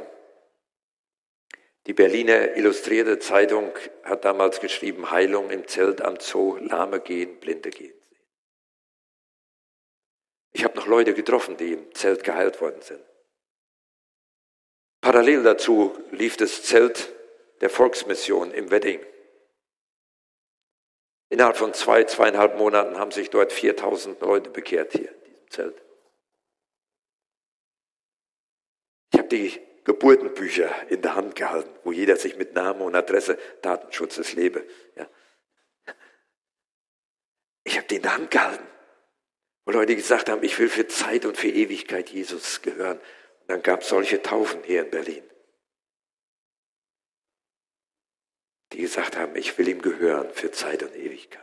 Die 1.88 1.94
Berliner 1.94 2.56
Illustrierte 2.56 3.18
Zeitung 3.18 3.74
hat 4.04 4.26
damals 4.26 4.60
geschrieben, 4.60 5.10
Heilung 5.10 5.50
im 5.50 5.68
Zelt 5.68 6.02
am 6.02 6.20
Zoo, 6.20 6.58
Lahme 6.58 7.00
gehen, 7.00 7.40
Blinde 7.40 7.72
gehen. 7.72 8.00
Ich 10.52 10.64
habe 10.64 10.76
noch 10.76 10.86
Leute 10.86 11.16
getroffen, 11.16 11.58
die 11.58 11.74
im 11.74 11.96
Zelt 11.96 12.24
geheilt 12.24 12.62
worden 12.62 12.84
sind. 12.84 13.04
Parallel 15.02 15.42
dazu 15.42 15.98
lief 16.12 16.38
das 16.38 16.62
Zelt 16.62 17.17
der 17.62 17.70
Volksmission 17.70 18.52
im 18.52 18.72
Wedding. 18.72 19.00
Innerhalb 21.30 21.58
von 21.58 21.74
zwei, 21.74 22.04
zweieinhalb 22.06 22.58
Monaten 22.58 22.98
haben 22.98 23.12
sich 23.12 23.30
dort 23.30 23.52
4000 23.52 24.20
Leute 24.22 24.50
bekehrt 24.50 24.94
hier 24.94 25.12
in 25.12 25.24
diesem 25.26 25.50
Zelt. 25.50 25.82
Ich 29.12 29.20
habe 29.20 29.30
die 29.30 29.60
Geburtenbücher 29.84 30.90
in 30.90 31.02
der 31.02 31.16
Hand 31.16 31.36
gehalten, 31.36 31.74
wo 31.84 31.92
jeder 31.92 32.16
sich 32.18 32.38
mit 32.38 32.54
Name 32.54 32.84
und 32.84 32.96
Adresse, 32.96 33.38
Datenschutzes 33.62 34.34
lebe. 34.34 34.66
Ja. 34.96 35.08
Ich 37.64 37.78
habe 37.78 37.88
die 37.88 37.98
in 37.98 38.02
der 38.02 38.14
Hand 38.14 38.32
gehalten 38.32 38.68
wo 39.68 39.74
Leute 39.74 39.98
gesagt 39.98 40.30
haben, 40.30 40.44
ich 40.44 40.58
will 40.60 40.70
für 40.70 40.88
Zeit 40.88 41.26
und 41.26 41.36
für 41.36 41.50
Ewigkeit 41.50 42.10
Jesus 42.10 42.62
gehören. 42.62 43.00
Und 43.00 43.50
dann 43.50 43.62
gab 43.62 43.82
es 43.82 43.90
solche 43.90 44.22
Taufen 44.22 44.64
hier 44.64 44.86
in 44.86 44.90
Berlin, 44.90 45.24
die 48.74 48.80
gesagt 48.80 49.18
haben, 49.18 49.36
ich 49.36 49.58
will 49.58 49.68
ihm 49.68 49.82
gehören 49.82 50.30
für 50.32 50.52
Zeit 50.52 50.84
und 50.84 50.96
Ewigkeit. 50.96 51.42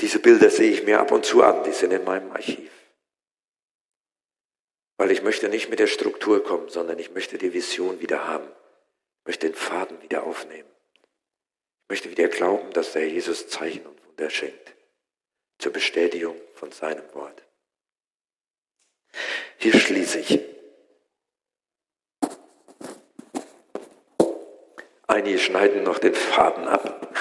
Diese 0.00 0.18
Bilder 0.18 0.50
sehe 0.50 0.72
ich 0.72 0.82
mir 0.82 1.00
ab 1.00 1.12
und 1.12 1.24
zu 1.24 1.42
an, 1.42 1.62
die 1.64 1.72
sind 1.72 1.92
in 1.92 2.04
meinem 2.04 2.32
Archiv. 2.32 2.70
Weil 4.96 5.12
ich 5.12 5.22
möchte 5.22 5.48
nicht 5.48 5.70
mit 5.70 5.78
der 5.78 5.86
Struktur 5.86 6.42
kommen, 6.42 6.68
sondern 6.68 6.98
ich 6.98 7.12
möchte 7.12 7.38
die 7.38 7.52
Vision 7.52 8.00
wieder 8.00 8.26
haben. 8.26 8.48
Ich 9.20 9.26
möchte 9.26 9.46
den 9.46 9.54
Faden 9.54 10.02
wieder 10.02 10.24
aufnehmen. 10.24 10.68
Ich 11.84 11.88
möchte 11.90 12.10
wieder 12.10 12.28
glauben, 12.28 12.72
dass 12.72 12.92
der 12.92 13.08
Jesus 13.08 13.48
Zeichen 13.48 13.86
und 13.86 14.04
Wunder 14.06 14.30
schenkt 14.30 14.74
zur 15.58 15.72
Bestätigung 15.72 16.36
von 16.54 16.72
seinem 16.72 17.04
Wort. 17.14 17.42
Hier 19.58 19.78
schließe 19.78 20.18
ich. 20.18 20.41
Einige 25.12 25.38
schneiden 25.38 25.82
noch 25.82 25.98
den 25.98 26.14
Faden 26.14 26.66
ab. 26.66 27.16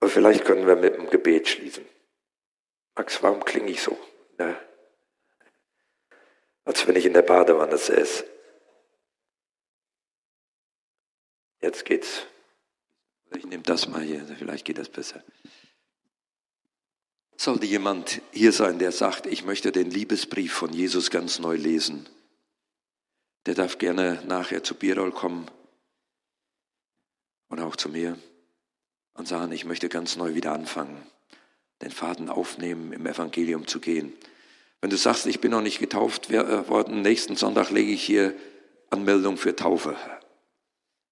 Aber 0.00 0.10
vielleicht 0.10 0.44
können 0.44 0.66
wir 0.66 0.76
mit 0.76 0.96
dem 0.96 1.08
Gebet 1.10 1.48
schließen. 1.48 1.86
Max, 2.96 3.22
warum 3.22 3.44
klinge 3.44 3.70
ich 3.70 3.82
so? 3.82 3.96
Ja. 4.38 4.60
Als 6.64 6.86
wenn 6.86 6.96
ich 6.96 7.06
in 7.06 7.12
der 7.12 7.22
Badewanne 7.22 7.78
säß. 7.78 8.24
Jetzt 11.60 11.84
geht's 11.84 12.26
ich 13.36 13.46
nehme 13.46 13.62
das 13.62 13.88
mal 13.88 14.02
hier, 14.02 14.24
vielleicht 14.38 14.64
geht 14.64 14.78
das 14.78 14.88
besser. 14.88 15.22
Sollte 17.36 17.66
jemand 17.66 18.20
hier 18.32 18.52
sein, 18.52 18.78
der 18.78 18.92
sagt, 18.92 19.26
ich 19.26 19.44
möchte 19.44 19.72
den 19.72 19.90
Liebesbrief 19.90 20.52
von 20.52 20.72
Jesus 20.72 21.10
ganz 21.10 21.38
neu 21.38 21.56
lesen, 21.56 22.08
der 23.46 23.54
darf 23.54 23.78
gerne 23.78 24.22
nachher 24.26 24.62
zu 24.62 24.74
Birol 24.74 25.12
kommen 25.12 25.50
oder 27.48 27.66
auch 27.66 27.76
zu 27.76 27.88
mir 27.88 28.18
und 29.14 29.28
sagen, 29.28 29.52
ich 29.52 29.64
möchte 29.64 29.88
ganz 29.88 30.16
neu 30.16 30.34
wieder 30.34 30.52
anfangen, 30.52 31.06
den 31.82 31.90
Faden 31.90 32.28
aufnehmen, 32.28 32.92
im 32.92 33.06
Evangelium 33.06 33.66
zu 33.66 33.80
gehen. 33.80 34.12
Wenn 34.80 34.90
du 34.90 34.96
sagst, 34.96 35.26
ich 35.26 35.40
bin 35.40 35.50
noch 35.50 35.60
nicht 35.60 35.78
getauft 35.78 36.30
äh, 36.30 36.68
worden, 36.68 37.02
nächsten 37.02 37.36
Sonntag 37.36 37.70
lege 37.70 37.92
ich 37.92 38.02
hier 38.02 38.34
Anmeldung 38.90 39.36
für 39.36 39.54
Taufe 39.54 39.96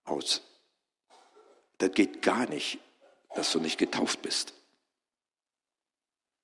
aus. 0.04 0.42
Das 1.78 1.92
geht 1.92 2.22
gar 2.22 2.48
nicht, 2.48 2.78
dass 3.34 3.52
du 3.52 3.60
nicht 3.60 3.78
getauft 3.78 4.22
bist. 4.22 4.54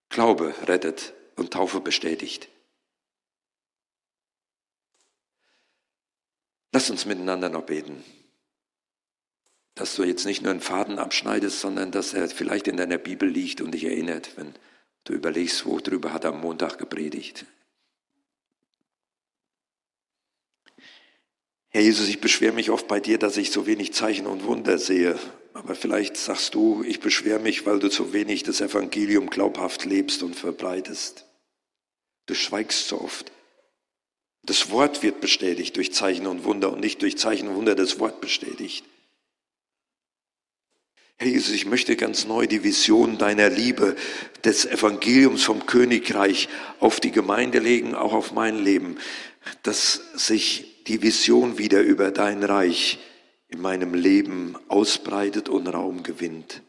Glaube 0.09 0.55
rettet 0.67 1.15
und 1.37 1.53
Taufe 1.53 1.81
bestätigt. 1.81 2.49
Lass 6.77 6.91
uns 6.91 7.07
miteinander 7.07 7.49
noch 7.49 7.63
beten, 7.63 8.05
dass 9.75 9.97
du 9.97 10.05
jetzt 10.05 10.27
nicht 10.27 10.43
nur 10.43 10.51
einen 10.51 10.61
Faden 10.61 10.99
abschneidest, 10.99 11.59
sondern 11.59 11.91
dass 11.91 12.13
er 12.13 12.29
vielleicht 12.29 12.69
in 12.69 12.77
deiner 12.77 12.99
Bibel 12.99 13.27
liegt 13.27 13.63
und 13.63 13.71
dich 13.71 13.85
erinnert, 13.85 14.37
wenn 14.37 14.53
du 15.05 15.15
überlegst, 15.15 15.65
worüber 15.65 16.13
hat 16.13 16.25
er 16.25 16.35
am 16.35 16.43
Montag 16.43 16.77
gepredigt. 16.77 17.47
Herr 21.69 21.81
Jesus, 21.81 22.09
ich 22.09 22.21
beschwere 22.21 22.53
mich 22.53 22.69
oft 22.69 22.87
bei 22.89 23.01
dir, 23.01 23.17
dass 23.17 23.39
ich 23.39 23.53
so 23.53 23.67
wenig 23.67 23.95
Zeichen 23.95 24.27
und 24.27 24.45
Wunder 24.45 24.77
sehe. 24.77 25.19
Aber 25.55 25.77
vielleicht 25.77 26.19
sagst 26.19 26.55
du, 26.55 26.85
ich 26.87 27.01
beschwere 27.01 27.39
mich, 27.39 27.65
weil 27.65 27.79
du 27.79 27.89
so 27.89 28.13
wenig 28.13 28.43
das 28.43 28.61
Evangelium 28.61 29.31
glaubhaft 29.31 29.87
lebst 29.87 30.23
und 30.23 30.37
verbreitest. 30.37 31.25
Du 32.27 32.35
schweigst 32.35 32.87
so 32.87 33.01
oft. 33.01 33.33
Das 34.47 34.71
Wort 34.71 35.03
wird 35.03 35.21
bestätigt 35.21 35.77
durch 35.77 35.93
Zeichen 35.93 36.27
und 36.27 36.45
Wunder 36.45 36.73
und 36.73 36.81
nicht 36.81 37.03
durch 37.03 37.19
Zeichen 37.19 37.49
und 37.49 37.57
Wunder 37.57 37.75
das 37.75 37.99
Wort 37.99 38.21
bestätigt. 38.21 38.85
Herr 41.19 41.29
Jesus, 41.29 41.53
ich 41.55 41.67
möchte 41.67 41.97
ganz 41.97 42.27
neu 42.27 42.47
die 42.47 42.63
Vision 42.63 43.19
deiner 43.19 43.49
Liebe, 43.49 43.97
des 44.45 44.67
Evangeliums 44.67 45.43
vom 45.43 45.67
Königreich 45.67 46.49
auf 46.79 47.01
die 47.01 47.11
Gemeinde 47.11 47.59
legen, 47.59 47.95
auch 47.95 48.13
auf 48.13 48.33
mein 48.33 48.63
Leben, 48.63 48.99
dass 49.63 50.03
sich 50.15 50.85
die 50.85 51.03
Vision 51.03 51.59
wieder 51.59 51.81
über 51.81 52.11
dein 52.11 52.45
Reich 52.45 52.99
in 53.49 53.61
meinem 53.61 53.95
Leben 53.95 54.57
ausbreitet 54.69 55.49
und 55.49 55.67
Raum 55.67 56.03
gewinnt. 56.03 56.63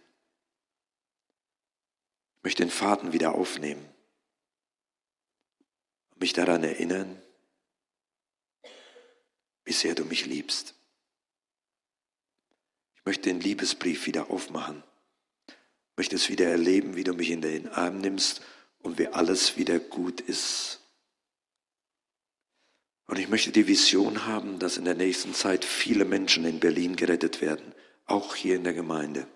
Ich 2.37 2.43
möchte 2.43 2.63
den 2.63 2.71
Faden 2.71 3.13
wieder 3.13 3.35
aufnehmen 3.35 3.85
mich 6.19 6.33
daran 6.33 6.63
erinnern, 6.63 7.21
wie 9.67 9.73
sehr 9.73 9.95
du 9.95 10.05
mich 10.05 10.25
liebst. 10.25 10.73
Ich 12.95 13.05
möchte 13.05 13.29
den 13.29 13.41
Liebesbrief 13.41 14.05
wieder 14.05 14.31
aufmachen. 14.31 14.81
Möchte 15.97 16.15
es 16.15 16.29
wieder 16.29 16.47
erleben, 16.47 16.95
wie 16.95 17.03
du 17.03 17.13
mich 17.13 17.29
in 17.29 17.41
den 17.41 17.67
Arm 17.67 17.97
nimmst 17.99 18.41
und 18.79 18.97
wie 18.97 19.07
alles 19.07 19.57
wieder 19.57 19.77
gut 19.79 20.21
ist. 20.21 20.79
Und 23.07 23.19
ich 23.19 23.27
möchte 23.27 23.51
die 23.51 23.67
Vision 23.67 24.25
haben, 24.25 24.57
dass 24.57 24.77
in 24.77 24.85
der 24.85 24.95
nächsten 24.95 25.33
Zeit 25.33 25.65
viele 25.65 26.05
Menschen 26.05 26.45
in 26.45 26.61
Berlin 26.61 26.95
gerettet 26.95 27.41
werden, 27.41 27.73
auch 28.05 28.35
hier 28.35 28.55
in 28.55 28.63
der 28.63 28.73
Gemeinde. 28.73 29.27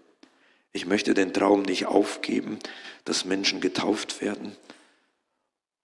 Ich 0.71 0.86
möchte 0.86 1.13
den 1.13 1.34
Traum 1.34 1.63
nicht 1.63 1.88
aufgeben, 1.88 2.57
dass 3.03 3.25
Menschen 3.25 3.59
getauft 3.59 4.21
werden 4.21 4.55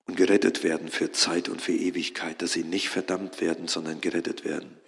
und 0.07 0.15
gerettet 0.15 0.63
werden 0.63 0.89
für 0.89 1.11
Zeit 1.11 1.49
und 1.49 1.61
für 1.61 1.73
Ewigkeit, 1.73 2.41
dass 2.41 2.53
sie 2.53 2.63
nicht 2.63 2.89
verdammt 2.89 3.41
werden, 3.41 3.67
sondern 3.67 4.01
gerettet 4.01 4.45
werden. 4.45 4.79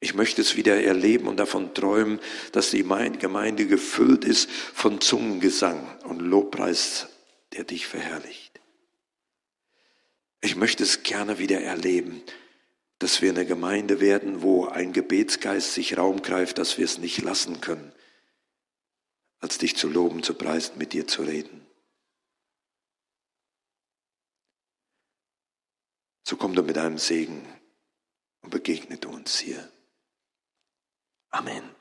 Ich 0.00 0.14
möchte 0.14 0.40
es 0.40 0.56
wieder 0.56 0.82
erleben 0.82 1.28
und 1.28 1.36
davon 1.36 1.74
träumen, 1.74 2.20
dass 2.52 2.70
die 2.70 2.82
Gemeinde 2.82 3.66
gefüllt 3.66 4.24
ist 4.24 4.50
von 4.50 5.00
Zungengesang 5.00 5.86
und 6.04 6.20
Lobpreis, 6.20 7.08
der 7.52 7.64
dich 7.64 7.86
verherrlicht. 7.86 8.60
Ich 10.40 10.56
möchte 10.56 10.82
es 10.84 11.02
gerne 11.02 11.38
wieder 11.38 11.60
erleben, 11.60 12.22
dass 12.98 13.20
wir 13.20 13.30
eine 13.30 13.44
Gemeinde 13.44 14.00
werden, 14.00 14.40
wo 14.40 14.66
ein 14.66 14.94
Gebetsgeist 14.94 15.74
sich 15.74 15.98
Raum 15.98 16.22
greift, 16.22 16.58
dass 16.58 16.78
wir 16.78 16.86
es 16.86 16.98
nicht 16.98 17.20
lassen 17.20 17.60
können, 17.60 17.92
als 19.38 19.58
dich 19.58 19.76
zu 19.76 19.88
loben, 19.88 20.22
zu 20.22 20.34
preisen, 20.34 20.78
mit 20.78 20.94
dir 20.94 21.06
zu 21.06 21.22
reden. 21.22 21.66
So 26.30 26.36
komm 26.36 26.54
du 26.54 26.62
mit 26.62 26.78
einem 26.78 26.96
Segen 26.96 27.44
und 28.42 28.50
begegne 28.50 28.96
uns 29.08 29.40
hier. 29.40 29.68
Amen. 31.30 31.79